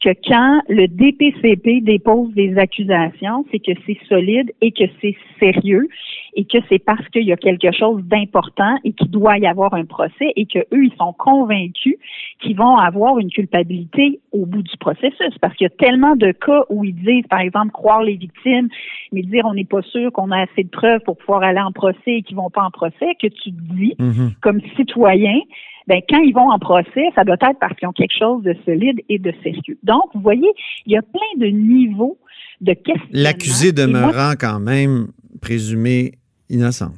que 0.00 0.10
quand 0.26 0.60
le 0.68 0.86
DPCP 0.86 1.80
dépose 1.80 2.32
des 2.34 2.56
accusations, 2.56 3.44
c'est 3.50 3.58
que 3.58 3.72
c'est 3.84 3.98
solide 4.08 4.52
et 4.60 4.70
que 4.70 4.84
c'est 5.00 5.16
sérieux 5.40 5.88
et 6.34 6.44
que 6.44 6.58
c'est 6.68 6.78
parce 6.78 7.06
qu'il 7.08 7.24
y 7.24 7.32
a 7.32 7.36
quelque 7.36 7.72
chose 7.72 8.02
d'important 8.04 8.78
et 8.84 8.92
qu'il 8.92 9.10
doit 9.10 9.38
y 9.38 9.46
avoir 9.46 9.74
un 9.74 9.84
procès 9.84 10.32
et 10.36 10.46
que 10.46 10.60
eux 10.72 10.84
ils 10.84 10.94
sont 10.98 11.12
convaincus 11.14 11.96
qu'ils 12.40 12.56
vont 12.56 12.76
avoir 12.76 13.18
une 13.18 13.30
culpabilité 13.30 14.20
au 14.30 14.46
bout 14.46 14.62
du 14.62 14.76
processus 14.76 15.36
parce 15.40 15.56
qu'il 15.56 15.64
y 15.64 15.66
a 15.66 15.76
tellement 15.84 16.14
de 16.14 16.30
cas 16.30 16.62
où 16.68 16.84
ils 16.84 16.94
disent 16.94 17.26
par 17.28 17.40
exemple 17.40 17.72
croire 17.72 18.02
les 18.02 18.14
victimes 18.14 18.68
mais 19.10 19.22
dire 19.22 19.46
on 19.46 19.54
n'est 19.54 19.64
pas 19.64 19.82
sûr 19.82 20.12
qu'on 20.12 20.30
a 20.30 20.42
assez 20.42 20.62
de 20.62 20.68
preuves 20.68 21.00
pour 21.00 21.16
pouvoir 21.16 21.42
aller 21.42 21.60
en 21.60 21.72
procès 21.72 21.98
et 22.06 22.22
qu'ils 22.22 22.36
vont 22.36 22.50
pas 22.50 22.62
en 22.62 22.70
procès 22.70 23.16
que 23.20 23.26
tu 23.26 23.50
dis 23.50 23.96
Mhm. 23.98 24.32
comme 24.40 24.60
citoyen, 24.76 25.40
ben 25.88 26.02
quand 26.08 26.20
ils 26.20 26.34
vont 26.34 26.50
en 26.50 26.58
procès, 26.58 27.06
ça 27.14 27.24
doit 27.24 27.36
être 27.40 27.58
parce 27.58 27.74
qu'ils 27.76 27.88
ont 27.88 27.92
quelque 27.92 28.16
chose 28.16 28.42
de 28.42 28.54
solide 28.66 29.00
et 29.08 29.18
de 29.18 29.32
sérieux. 29.42 29.78
Donc, 29.82 30.04
vous 30.14 30.20
voyez, 30.20 30.50
il 30.84 30.92
y 30.92 30.96
a 30.96 31.02
plein 31.02 31.38
de 31.38 31.46
niveaux 31.46 32.18
de 32.60 32.74
questions. 32.74 33.08
L'accusé 33.10 33.72
demeurant 33.72 34.34
quand 34.38 34.60
même 34.60 35.08
présumé 35.40 36.12
innocent. 36.50 36.92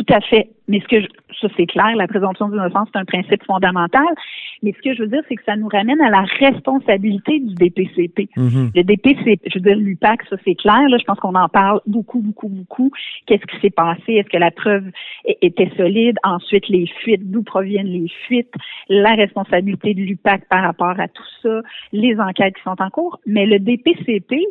Tout 0.00 0.14
à 0.14 0.20
fait. 0.22 0.48
Mais 0.66 0.80
ce 0.80 0.88
que 0.88 1.00
je, 1.02 1.06
ça 1.42 1.48
c'est 1.58 1.66
clair, 1.66 1.94
la 1.94 2.06
présomption 2.06 2.48
d'innocence 2.48 2.88
c'est 2.90 2.98
un 2.98 3.04
principe 3.04 3.44
fondamental. 3.44 4.06
Mais 4.62 4.72
ce 4.72 4.80
que 4.82 4.94
je 4.94 5.02
veux 5.02 5.08
dire, 5.08 5.20
c'est 5.28 5.34
que 5.34 5.44
ça 5.44 5.56
nous 5.56 5.68
ramène 5.68 6.00
à 6.00 6.08
la 6.08 6.22
responsabilité 6.38 7.38
du 7.38 7.54
DPCP. 7.54 8.30
Mhm. 8.34 8.70
Le 8.74 8.82
DPCP, 8.82 9.40
je 9.46 9.58
veux 9.58 9.60
dire 9.60 9.76
l'UPAC, 9.76 10.22
ça 10.30 10.36
c'est 10.42 10.54
clair. 10.54 10.88
Là, 10.88 10.96
je 10.96 11.04
pense 11.04 11.20
qu'on 11.20 11.34
en 11.34 11.50
parle 11.50 11.80
beaucoup, 11.86 12.20
beaucoup, 12.20 12.48
beaucoup. 12.48 12.90
Qu'est-ce 13.26 13.44
qui 13.44 13.60
s'est 13.60 13.70
passé? 13.70 14.14
Est-ce 14.14 14.30
que 14.30 14.38
la 14.38 14.50
preuve 14.50 14.84
était 15.26 15.70
solide? 15.76 16.16
Ensuite, 16.22 16.68
les 16.68 16.86
fuites, 16.86 17.30
d'où 17.30 17.42
proviennent 17.42 17.86
les 17.86 18.08
fuites? 18.26 18.54
La 18.88 19.14
responsabilité 19.14 19.92
de 19.92 20.00
l'UPAC 20.00 20.48
par 20.48 20.62
rapport 20.62 20.98
à 20.98 21.08
tout 21.08 21.30
ça, 21.42 21.60
les 21.92 22.18
enquêtes 22.18 22.54
qui 22.54 22.62
sont 22.62 22.80
en 22.80 22.88
cours? 22.88 23.20
Mais 23.26 23.44
le 23.44 23.58
DPCP, 23.58 24.46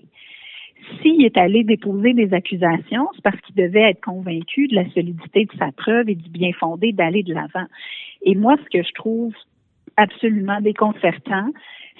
s'il 1.01 1.23
est 1.23 1.37
allé 1.37 1.63
déposer 1.63 2.13
des 2.13 2.33
accusations, 2.33 3.07
c'est 3.15 3.21
parce 3.21 3.39
qu'il 3.41 3.55
devait 3.55 3.91
être 3.91 4.01
convaincu 4.01 4.67
de 4.67 4.75
la 4.75 4.89
solidité 4.91 5.45
de 5.45 5.57
sa 5.57 5.71
preuve 5.71 6.09
et 6.09 6.15
du 6.15 6.29
bien 6.29 6.51
fondé 6.53 6.91
d'aller 6.91 7.23
de 7.23 7.33
l'avant. 7.33 7.65
Et 8.23 8.35
moi, 8.35 8.55
ce 8.57 8.77
que 8.77 8.83
je 8.83 8.93
trouve 8.93 9.33
absolument 9.97 10.61
déconcertant, 10.61 11.49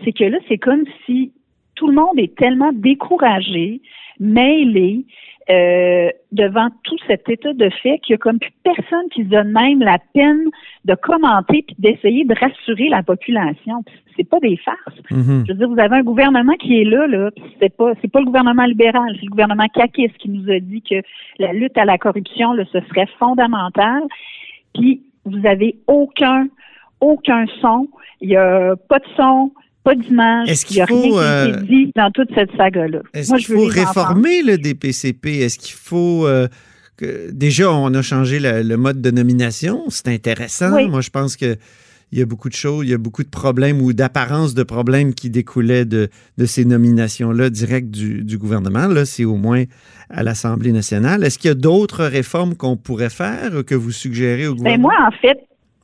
c'est 0.03 0.13
que 0.13 0.23
là, 0.23 0.37
c'est 0.47 0.57
comme 0.57 0.85
si 1.05 1.31
tout 1.75 1.87
le 1.87 1.93
monde 1.93 2.17
est 2.19 2.35
tellement 2.35 2.71
découragé, 2.73 3.81
mêlé, 4.19 5.05
euh, 5.49 6.09
devant 6.31 6.69
tout 6.83 6.97
cet 7.07 7.27
état 7.27 7.53
de 7.53 7.69
fait 7.81 7.99
qu'il 7.99 8.13
y 8.13 8.15
a 8.15 8.17
comme 8.17 8.37
plus 8.39 8.53
personne 8.63 9.09
qui 9.11 9.23
se 9.23 9.29
donne 9.29 9.51
même 9.51 9.79
la 9.79 9.97
peine 10.13 10.45
de 10.85 10.93
commenter 10.95 11.63
puis 11.65 11.75
d'essayer 11.79 12.23
de 12.25 12.35
rassurer 12.35 12.89
la 12.89 13.01
population. 13.01 13.83
C'est 14.15 14.29
pas 14.29 14.39
des 14.39 14.57
farces. 14.57 14.99
Mhm. 15.09 15.45
Je 15.47 15.53
veux 15.53 15.57
dire, 15.57 15.69
vous 15.69 15.79
avez 15.79 15.97
un 15.97 16.03
gouvernement 16.03 16.53
qui 16.53 16.81
est 16.81 16.85
là, 16.85 17.07
là, 17.07 17.31
c'est 17.59 17.75
pas 17.75 17.93
c'est 18.01 18.11
pas 18.11 18.19
le 18.19 18.25
gouvernement 18.25 18.65
libéral, 18.65 19.09
c'est 19.15 19.25
le 19.25 19.31
gouvernement 19.31 19.67
caquiste 19.73 20.17
qui 20.17 20.29
nous 20.29 20.49
a 20.51 20.59
dit 20.59 20.81
que 20.81 21.01
la 21.39 21.53
lutte 21.53 21.77
à 21.77 21.85
la 21.85 21.97
corruption, 21.97 22.53
là, 22.53 22.63
ce 22.71 22.79
serait 22.81 23.07
fondamental. 23.17 24.03
Puis 24.73 25.01
vous 25.25 25.45
avez 25.45 25.77
aucun 25.87 26.47
aucun 27.01 27.45
son, 27.61 27.87
il 28.21 28.29
y 28.29 28.35
a 28.35 28.75
pas 28.75 28.99
de 28.99 29.05
son, 29.15 29.51
pas 29.83 29.95
d'image, 29.95 30.49
Est-ce 30.49 30.65
il 30.71 30.77
y 30.77 30.81
a 30.81 30.85
qu'il 30.87 30.95
rien 30.97 31.11
qui 31.11 31.17
euh, 31.19 31.61
dit 31.61 31.91
dans 31.95 32.11
toute 32.11 32.29
cette 32.35 32.51
saga-là. 32.57 32.99
Est-ce 33.13 33.33
qu'il 33.35 33.45
faut 33.45 33.65
réformer 33.65 34.41
le 34.43 34.57
DPCP? 34.57 35.39
Est-ce 35.39 35.57
qu'il 35.59 35.75
faut... 35.75 36.27
euh, 36.27 36.47
que- 36.97 37.31
déjà, 37.31 37.71
on 37.71 37.93
a 37.93 38.01
changé 38.01 38.39
le, 38.39 38.61
le 38.61 38.77
mode 38.77 39.01
de 39.01 39.09
nomination? 39.11 39.83
C'est 39.89 40.09
intéressant. 40.09 40.75
Oui. 40.75 40.89
Moi, 40.89 41.01
je 41.01 41.09
pense 41.09 41.35
que 41.37 41.55
il 42.11 42.17
y 42.17 42.23
a 42.23 42.25
beaucoup 42.25 42.49
de 42.49 42.55
choses, 42.55 42.85
il 42.87 42.89
y 42.89 42.93
a 42.95 42.97
beaucoup 42.97 43.21
de 43.23 43.29
problèmes 43.29 43.79
ou 43.83 43.93
d'apparence 43.93 44.55
de 44.55 44.63
problèmes 44.63 45.13
qui 45.13 45.29
découlaient 45.29 45.85
de, 45.85 46.09
de 46.39 46.45
ces 46.45 46.65
nominations-là 46.65 47.51
directes 47.51 47.91
du, 47.91 48.23
du 48.23 48.39
gouvernement. 48.39 48.87
Là, 48.87 49.05
c'est 49.05 49.25
au 49.25 49.35
moins 49.35 49.63
à 50.09 50.23
l'Assemblée 50.23 50.71
nationale. 50.71 51.23
Est-ce 51.23 51.37
qu'il 51.37 51.49
y 51.49 51.51
a 51.51 51.55
d'autres 51.55 52.05
réformes 52.05 52.55
qu'on 52.55 52.77
pourrait 52.77 53.11
faire, 53.11 53.63
que 53.63 53.75
vous 53.75 53.91
suggérez 53.91 54.47
au 54.47 54.53
Ben 54.55 54.57
gouvernement? 54.57 54.87
moi, 54.89 55.07
en 55.07 55.11
fait, 55.21 55.37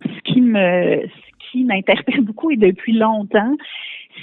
ce 0.03 0.33
qui 0.33 0.41
me 0.41 1.01
ce 1.03 1.51
qui 1.51 1.63
m'interpelle 1.63 2.21
beaucoup 2.25 2.49
et 2.49 2.57
depuis 2.57 2.93
longtemps, 2.97 3.55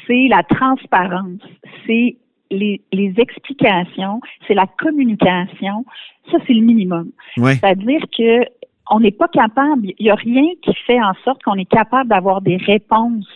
c'est 0.07 0.29
la 0.29 0.43
transparence, 0.43 1.41
c'est 1.87 2.17
les, 2.51 2.81
les 2.93 3.15
explications, 3.17 4.21
c'est 4.47 4.55
la 4.55 4.67
communication. 4.79 5.85
Ça, 6.31 6.39
c'est 6.47 6.53
le 6.53 6.61
minimum. 6.61 7.11
Ouais. 7.37 7.55
C'est-à-dire 7.55 8.03
que 8.17 8.45
on 8.91 9.01
n'est 9.01 9.13
pas 9.13 9.29
capable, 9.29 9.89
il 9.99 10.05
n'y 10.05 10.11
a 10.11 10.15
rien 10.15 10.45
qui 10.63 10.75
fait 10.87 11.03
en 11.03 11.15
sorte 11.25 11.43
qu'on 11.43 11.55
est 11.55 11.69
capable 11.69 12.09
d'avoir 12.11 12.43
des 12.43 12.57
réponses 12.57 13.27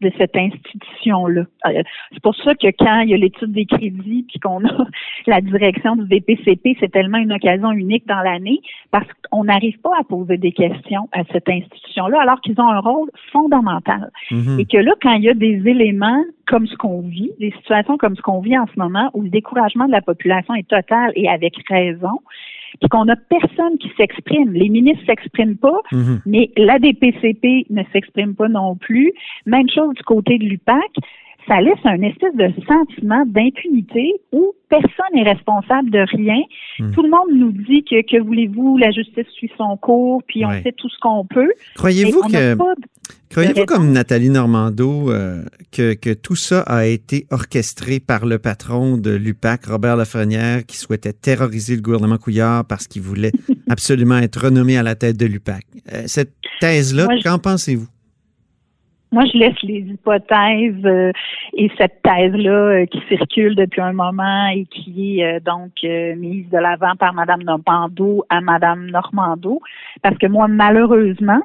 de 0.00 0.10
cette 0.18 0.36
institution-là. 0.36 1.42
Euh, 1.66 1.82
c'est 2.12 2.22
pour 2.22 2.34
ça 2.36 2.54
que 2.54 2.66
quand 2.78 3.00
il 3.00 3.10
y 3.10 3.14
a 3.14 3.16
l'étude 3.16 3.52
des 3.52 3.64
crédits 3.64 4.26
puis 4.28 4.38
qu'on 4.40 4.64
a 4.64 4.86
la 5.26 5.40
direction 5.40 5.96
du 5.96 6.06
DPCP, 6.06 6.76
c'est 6.80 6.92
tellement 6.92 7.18
une 7.18 7.32
occasion 7.32 7.72
unique 7.72 8.06
dans 8.06 8.20
l'année 8.20 8.60
parce 8.90 9.06
qu'on 9.30 9.44
n'arrive 9.44 9.78
pas 9.80 9.92
à 9.98 10.04
poser 10.04 10.36
des 10.36 10.52
questions 10.52 11.08
à 11.12 11.22
cette 11.32 11.48
institution-là 11.48 12.20
alors 12.20 12.40
qu'ils 12.40 12.60
ont 12.60 12.68
un 12.68 12.80
rôle 12.80 13.10
fondamental. 13.32 14.10
Mhm. 14.30 14.60
Et 14.60 14.66
que 14.66 14.78
là, 14.78 14.92
quand 15.00 15.14
il 15.14 15.24
y 15.24 15.30
a 15.30 15.34
des 15.34 15.62
éléments 15.66 16.22
comme 16.46 16.66
ce 16.66 16.76
qu'on 16.76 17.00
vit, 17.00 17.30
des 17.40 17.50
situations 17.52 17.96
comme 17.96 18.16
ce 18.16 18.22
qu'on 18.22 18.40
vit 18.40 18.58
en 18.58 18.66
ce 18.66 18.78
moment, 18.78 19.10
où 19.14 19.22
le 19.22 19.30
découragement 19.30 19.86
de 19.86 19.92
la 19.92 20.02
population 20.02 20.54
est 20.54 20.68
total 20.68 21.12
et 21.16 21.28
avec 21.28 21.54
raison, 21.68 22.20
puis 22.80 22.88
qu'on 22.88 23.04
n'a 23.06 23.16
personne 23.16 23.78
qui 23.78 23.90
s'exprime. 23.96 24.52
Les 24.52 24.68
ministres 24.68 25.04
s'expriment 25.06 25.56
pas, 25.56 25.80
Mhm. 25.92 26.20
mais 26.26 26.50
la 26.56 26.78
DPCP 26.78 27.66
ne 27.70 27.82
s'exprime 27.92 28.34
pas 28.34 28.48
non 28.48 28.76
plus. 28.76 29.12
Même 29.46 29.68
chose 29.68 29.94
du 29.94 30.02
côté 30.02 30.38
de 30.38 30.44
l'UPAC. 30.44 30.90
ça 31.48 31.60
laisse 31.60 31.78
un 31.84 32.02
espèce 32.02 32.34
de 32.34 32.50
sentiment 32.66 33.24
d'impunité 33.24 34.14
où 34.32 34.52
personne 34.68 34.90
n'est 35.14 35.22
responsable 35.22 35.90
de 35.90 36.00
rien. 36.00 36.40
Hmm. 36.80 36.90
Tout 36.90 37.02
le 37.04 37.08
monde 37.08 37.28
nous 37.32 37.52
dit 37.52 37.84
que, 37.84 38.02
que 38.02 38.20
voulez-vous, 38.20 38.76
la 38.78 38.90
justice 38.90 39.28
suit 39.28 39.52
son 39.56 39.76
cours, 39.76 40.24
puis 40.26 40.44
on 40.44 40.48
Ouais. 40.48 40.62
fait 40.62 40.72
tout 40.72 40.88
ce 40.88 40.98
qu'on 40.98 41.24
peut. 41.24 41.52
Croyez-vous 41.76 42.20
que, 42.22 42.54
de- 42.54 42.58
croyez-vous 43.30 43.64
comme 43.66 43.92
Nathalie 43.92 44.30
Normando 44.30 45.10
euh, 45.10 45.44
que, 45.72 45.94
que 45.94 46.12
tout 46.14 46.36
ça 46.36 46.60
a 46.62 46.86
été 46.86 47.26
orchestré 47.30 48.00
par 48.00 48.26
le 48.26 48.38
patron 48.38 48.96
de 48.96 49.10
l'UPAC, 49.10 49.66
Robert 49.66 49.96
Lafrenière, 49.96 50.64
qui 50.64 50.76
souhaitait 50.76 51.12
terroriser 51.12 51.76
le 51.76 51.82
gouvernement 51.82 52.18
Couillard 52.18 52.64
parce 52.64 52.86
qu'il 52.86 53.02
voulait 53.02 53.32
absolument 53.70 54.18
être 54.18 54.44
renommé 54.44 54.76
à 54.78 54.82
la 54.82 54.94
tête 54.94 55.16
de 55.16 55.26
l'UPAC? 55.26 55.64
Euh, 55.92 56.02
cette 56.06 56.32
thèse-là, 56.60 57.08
qu'en 57.22 57.38
pensez-vous? 57.38 57.88
Moi, 59.12 59.24
je 59.32 59.38
laisse 59.38 59.62
les 59.62 59.78
hypothèses 59.78 60.84
euh, 60.84 61.12
et 61.54 61.70
cette 61.78 62.02
thèse-là 62.02 62.50
euh, 62.50 62.86
qui 62.86 63.00
circule 63.08 63.54
depuis 63.54 63.80
un 63.80 63.92
moment 63.92 64.48
et 64.48 64.66
qui 64.66 65.20
est 65.20 65.36
euh, 65.36 65.40
donc 65.40 65.72
mise 65.82 66.48
de 66.50 66.58
l'avant 66.58 66.96
par 66.98 67.14
Mme 67.14 67.42
Normando 67.44 68.24
à 68.28 68.40
Mme 68.40 68.90
Normando, 68.90 69.60
parce 70.02 70.18
que 70.18 70.26
moi, 70.26 70.48
malheureusement, 70.48 71.40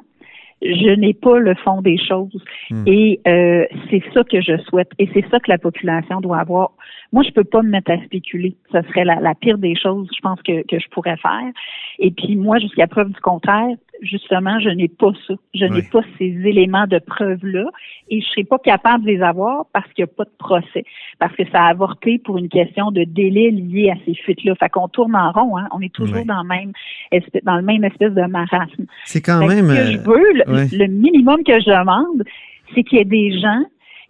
je 0.62 0.94
n'ai 0.94 1.12
pas 1.12 1.38
le 1.38 1.54
fond 1.54 1.82
des 1.82 1.98
choses. 1.98 2.42
Hmm. 2.70 2.84
Et 2.86 3.20
euh, 3.26 3.66
c'est 3.90 4.02
ça 4.14 4.22
que 4.24 4.40
je 4.40 4.56
souhaite. 4.68 4.90
Et 4.98 5.08
c'est 5.12 5.28
ça 5.30 5.40
que 5.40 5.50
la 5.50 5.58
population 5.58 6.20
doit 6.20 6.38
avoir. 6.38 6.72
Moi, 7.12 7.22
je 7.24 7.30
peux 7.30 7.44
pas 7.44 7.62
me 7.62 7.70
mettre 7.70 7.90
à 7.90 7.98
spéculer. 8.04 8.56
Ce 8.72 8.80
serait 8.82 9.04
la, 9.04 9.20
la 9.20 9.34
pire 9.34 9.58
des 9.58 9.74
choses, 9.74 10.08
je 10.14 10.20
pense, 10.20 10.40
que, 10.42 10.66
que 10.66 10.78
je 10.78 10.88
pourrais 10.88 11.16
faire. 11.16 11.52
Et 11.98 12.10
puis, 12.10 12.36
moi, 12.36 12.58
jusqu'à 12.58 12.86
preuve 12.86 13.10
du 13.10 13.20
contraire, 13.20 13.76
justement, 14.02 14.58
je 14.60 14.68
n'ai 14.68 14.88
pas 14.88 15.12
ça. 15.26 15.34
Je 15.54 15.64
n'ai 15.64 15.82
pas 15.82 16.02
ces 16.18 16.24
éléments 16.24 16.86
de 16.86 16.98
preuve-là. 16.98 17.64
Et 18.10 18.20
je 18.20 18.26
serai 18.26 18.44
pas 18.44 18.58
capable 18.58 19.04
de 19.04 19.10
les 19.10 19.22
avoir 19.22 19.66
parce 19.72 19.90
qu'il 19.92 20.04
n'y 20.04 20.10
a 20.10 20.14
pas 20.14 20.24
de 20.24 20.36
procès. 20.38 20.84
Parce 21.18 21.34
que 21.34 21.44
ça 21.50 21.64
a 21.64 21.70
avorté 21.70 22.18
pour 22.18 22.38
une 22.38 22.48
question 22.48 22.90
de 22.90 23.04
délai 23.04 23.50
lié 23.50 23.90
à 23.90 23.94
ces 24.04 24.14
fuites-là. 24.14 24.54
Fait 24.56 24.68
qu'on 24.68 24.88
tourne 24.88 25.14
en 25.14 25.32
rond, 25.32 25.56
hein. 25.56 25.68
On 25.72 25.80
est 25.80 25.92
toujours 25.92 26.16
Oui. 26.16 26.24
dans, 26.24 26.42
le 26.42 26.48
même 26.48 26.72
espèce, 27.10 27.42
dans 27.44 27.56
le 27.56 27.62
même 27.62 27.84
espèce 27.84 28.12
de 28.12 28.22
marasme. 28.22 28.86
C'est 29.04 29.22
quand 29.22 29.40
Fait 29.40 29.62
même... 29.62 29.68
Ce 29.68 29.74
que 29.74 29.78
euh, 29.78 29.92
je 29.92 29.98
veux, 29.98 30.78
le 30.78 30.86
minimum 30.86 31.42
que 31.44 31.58
je 31.60 31.70
demande, 31.70 32.24
c'est 32.74 32.82
qu'il 32.82 32.98
y 32.98 33.00
ait 33.00 33.04
des 33.04 33.38
gens 33.38 33.64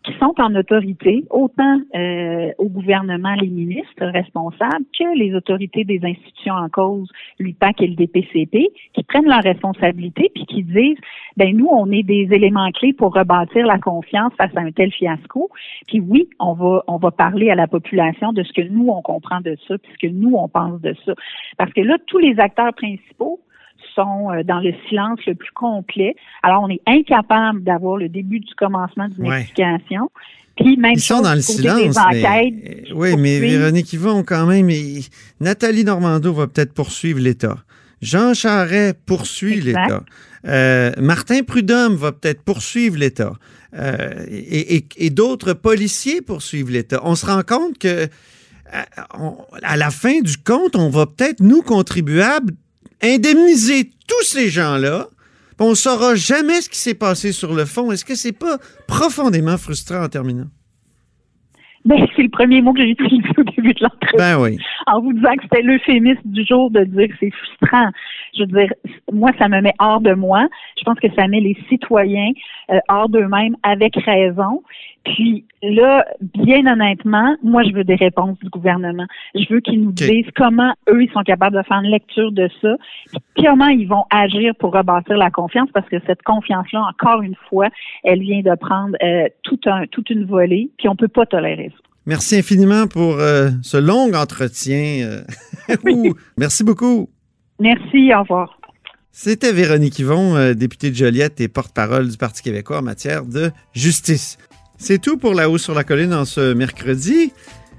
qui 0.04 0.12
sont 0.18 0.34
en 0.38 0.54
autorité, 0.54 1.24
autant 1.30 1.80
euh, 1.94 2.50
au 2.58 2.68
gouvernement, 2.68 3.34
les 3.40 3.48
ministres 3.48 4.06
responsables, 4.06 4.84
que 4.98 5.16
les 5.16 5.34
autorités 5.34 5.84
des 5.84 6.00
institutions 6.02 6.54
en 6.54 6.68
cause, 6.68 7.08
l'UPAC 7.38 7.82
et 7.82 7.86
le 7.86 7.94
DPCP, 7.94 8.68
qui 8.94 9.02
prennent 9.04 9.28
leurs 9.28 9.42
responsabilités 9.42 10.30
puis 10.34 10.44
qui 10.46 10.62
disent, 10.64 10.98
ben 11.36 11.56
nous, 11.56 11.68
on 11.70 11.90
est 11.90 12.02
des 12.02 12.28
éléments 12.32 12.70
clés 12.72 12.92
pour 12.92 13.14
rebâtir 13.14 13.66
la 13.66 13.78
confiance 13.78 14.32
face 14.36 14.54
à 14.56 14.60
un 14.60 14.72
tel 14.72 14.92
fiasco. 14.92 15.50
Puis 15.86 16.00
oui, 16.00 16.28
on 16.40 16.54
va 16.54 16.82
on 16.88 16.96
va 16.96 17.10
parler 17.10 17.50
à 17.50 17.54
la 17.54 17.66
population 17.66 18.32
de 18.32 18.42
ce 18.42 18.52
que 18.52 18.62
nous 18.62 18.88
on 18.88 19.02
comprend 19.02 19.40
de 19.40 19.56
ça, 19.68 19.78
puis 19.78 19.92
ce 19.92 20.06
que 20.06 20.12
nous 20.12 20.34
on 20.34 20.48
pense 20.48 20.80
de 20.80 20.94
ça, 21.04 21.14
parce 21.58 21.72
que 21.72 21.80
là, 21.80 21.96
tous 22.06 22.18
les 22.18 22.38
acteurs 22.40 22.74
principaux 22.74 23.40
sont 23.94 24.30
euh, 24.30 24.42
dans 24.42 24.60
le 24.60 24.72
silence 24.88 25.18
le 25.26 25.34
plus 25.34 25.50
complet. 25.54 26.14
Alors, 26.42 26.62
on 26.62 26.68
est 26.70 26.80
incapable 26.86 27.62
d'avoir 27.64 27.96
le 27.96 28.08
début 28.08 28.40
du 28.40 28.54
commencement 28.54 29.08
d'une 29.08 29.28
Ouais. 29.28 29.40
explication. 29.42 30.10
Puis 30.56 30.76
même 30.76 30.92
Ils 30.94 31.00
sont 31.00 31.16
chose 31.16 31.24
dans 31.24 31.34
le 31.34 31.40
silence, 31.40 31.96
enquêtes, 31.96 32.22
mais, 32.22 32.84
euh, 32.90 32.94
oui, 32.94 33.16
mais. 33.16 33.38
Véronique 33.40 33.92
Yvon, 33.94 34.22
quand 34.22 34.46
même, 34.46 34.68
et 34.68 35.00
Nathalie 35.40 35.84
Normando 35.84 36.32
va 36.32 36.46
peut-être 36.46 36.74
poursuivre 36.74 37.20
l'État. 37.20 37.56
Jean 38.02 38.34
Charest 38.34 38.96
poursuit 39.06 39.60
l'État. 39.60 40.02
Euh, 40.46 40.92
Martin 40.98 41.42
Prudhomme 41.44 41.94
va 41.94 42.12
peut-être 42.12 42.42
poursuivre 42.42 42.98
l'État. 42.98 43.32
Euh, 43.74 44.26
et 44.28 44.76
et- 44.76 44.84
et 44.96 45.10
d'autres 45.10 45.54
policiers 45.54 46.20
poursuivent 46.20 46.70
l'État. 46.70 47.00
On 47.04 47.14
se 47.14 47.24
rend 47.24 47.42
compte 47.42 47.78
que 47.78 48.08
à, 48.70 48.86
on- 49.18 49.36
à 49.62 49.76
la 49.76 49.90
fin 49.90 50.20
du 50.20 50.36
compte, 50.36 50.76
on 50.76 50.88
va 50.90 51.06
peut-être, 51.06 51.40
nous, 51.40 51.62
contribuables, 51.62 52.52
indemniser 53.02 53.90
tous 54.06 54.24
ces 54.24 54.48
gens-là. 54.48 55.06
On 55.60 55.70
ne 55.70 55.74
saura 55.74 56.16
jamais 56.16 56.60
ce 56.60 56.68
qui 56.68 56.78
s'est 56.78 56.94
passé 56.94 57.30
sur 57.30 57.54
le 57.54 57.64
fond. 57.64 57.92
Est-ce 57.92 58.04
que 58.04 58.16
c'est 58.16 58.36
pas 58.36 58.58
profondément 58.88 59.56
frustrant 59.56 60.02
en 60.02 60.08
terminant? 60.08 60.48
Ben, 61.84 62.04
c'est 62.16 62.22
le 62.22 62.28
premier 62.28 62.60
mot 62.62 62.72
que 62.72 62.80
j'ai 62.80 62.90
utilisé 62.90 63.28
au 63.38 63.44
début 63.44 63.72
de 63.72 63.82
l'entrevue. 63.82 64.18
Ben 64.18 64.40
oui. 64.40 64.58
en 64.86 65.00
vous 65.00 65.12
disant 65.12 65.34
que 65.36 65.42
c'était 65.44 65.62
l'euphémisme 65.62 66.20
du 66.24 66.44
jour 66.44 66.70
de 66.70 66.82
dire 66.84 67.08
que 67.08 67.14
c'est 67.20 67.30
frustrant. 67.30 67.90
Je 68.34 68.40
veux 68.40 68.46
dire, 68.46 68.72
moi, 69.12 69.30
ça 69.38 69.48
me 69.48 69.60
met 69.60 69.74
hors 69.78 70.00
de 70.00 70.14
moi. 70.14 70.48
Je 70.78 70.84
pense 70.84 70.98
que 70.98 71.12
ça 71.16 71.28
met 71.28 71.40
les 71.40 71.56
citoyens 71.68 72.32
euh, 72.70 72.78
hors 72.88 73.08
d'eux-mêmes 73.08 73.56
avec 73.62 73.94
raison. 73.96 74.62
Puis 75.04 75.44
là, 75.62 76.04
bien 76.20 76.66
honnêtement, 76.66 77.36
moi, 77.42 77.62
je 77.64 77.72
veux 77.72 77.84
des 77.84 77.96
réponses 77.96 78.38
du 78.38 78.48
gouvernement. 78.50 79.06
Je 79.34 79.52
veux 79.52 79.60
qu'ils 79.60 79.82
nous 79.82 79.92
disent 79.92 80.26
comment 80.36 80.72
eux, 80.88 81.02
ils 81.02 81.10
sont 81.12 81.22
capables 81.22 81.56
de 81.56 81.62
faire 81.62 81.78
une 81.78 81.90
lecture 81.90 82.30
de 82.30 82.48
ça, 82.60 82.76
puis 83.10 83.44
comment 83.44 83.68
ils 83.68 83.88
vont 83.88 84.04
agir 84.10 84.54
pour 84.58 84.72
rebâtir 84.72 85.16
la 85.16 85.30
confiance, 85.30 85.68
parce 85.74 85.88
que 85.88 85.96
cette 86.06 86.22
confiance-là, 86.22 86.82
encore 86.88 87.22
une 87.22 87.34
fois, 87.48 87.68
elle 88.04 88.20
vient 88.20 88.42
de 88.42 88.54
prendre 88.56 88.96
euh, 89.02 89.28
tout 89.42 89.58
un, 89.66 89.86
toute 89.86 90.10
une 90.10 90.24
volée, 90.24 90.70
puis 90.78 90.88
on 90.88 90.96
peut 90.96 91.08
pas 91.08 91.26
tolérer 91.26 91.70
ça. 91.70 91.82
Merci 92.06 92.36
infiniment 92.36 92.86
pour 92.86 93.14
euh, 93.14 93.50
ce 93.62 93.76
long 93.76 94.12
entretien. 94.14 95.06
euh, 95.68 95.76
ouh, 95.90 96.14
merci 96.36 96.64
beaucoup. 96.64 97.08
Merci, 97.60 98.12
au 98.14 98.20
revoir. 98.20 98.58
C'était 99.10 99.52
Véronique 99.52 99.98
Yvon, 99.98 100.54
députée 100.54 100.90
de 100.90 100.94
Joliette 100.94 101.40
et 101.40 101.48
porte-parole 101.48 102.08
du 102.08 102.16
Parti 102.16 102.42
québécois 102.42 102.78
en 102.78 102.82
matière 102.82 103.26
de 103.26 103.50
justice. 103.74 104.38
C'est 104.84 104.98
tout 104.98 105.16
pour 105.16 105.34
La 105.34 105.48
Hausse 105.48 105.62
sur 105.62 105.74
la 105.74 105.84
Colline 105.84 106.12
en 106.12 106.24
ce 106.24 106.54
mercredi. 106.54 107.32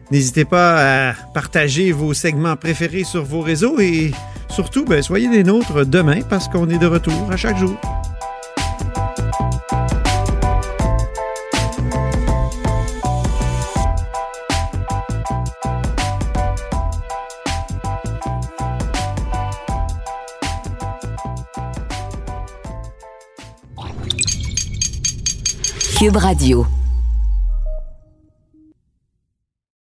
N'hésitez 0.09 0.45
pas 0.45 1.09
à 1.09 1.13
partager 1.33 1.91
vos 1.91 2.13
segments 2.13 2.55
préférés 2.55 3.03
sur 3.03 3.25
vos 3.25 3.41
réseaux 3.41 3.77
et 3.81 4.11
surtout, 4.47 4.85
ben, 4.85 5.01
soyez 5.01 5.27
des 5.27 5.43
nôtres 5.43 5.85
demain 5.85 6.21
parce 6.29 6.47
qu'on 6.47 6.69
est 6.69 6.77
de 6.77 6.85
retour 6.85 7.29
à 7.29 7.35
chaque 7.35 7.57
jour. 7.57 7.75
Cube 25.99 26.15
Radio. 26.15 26.65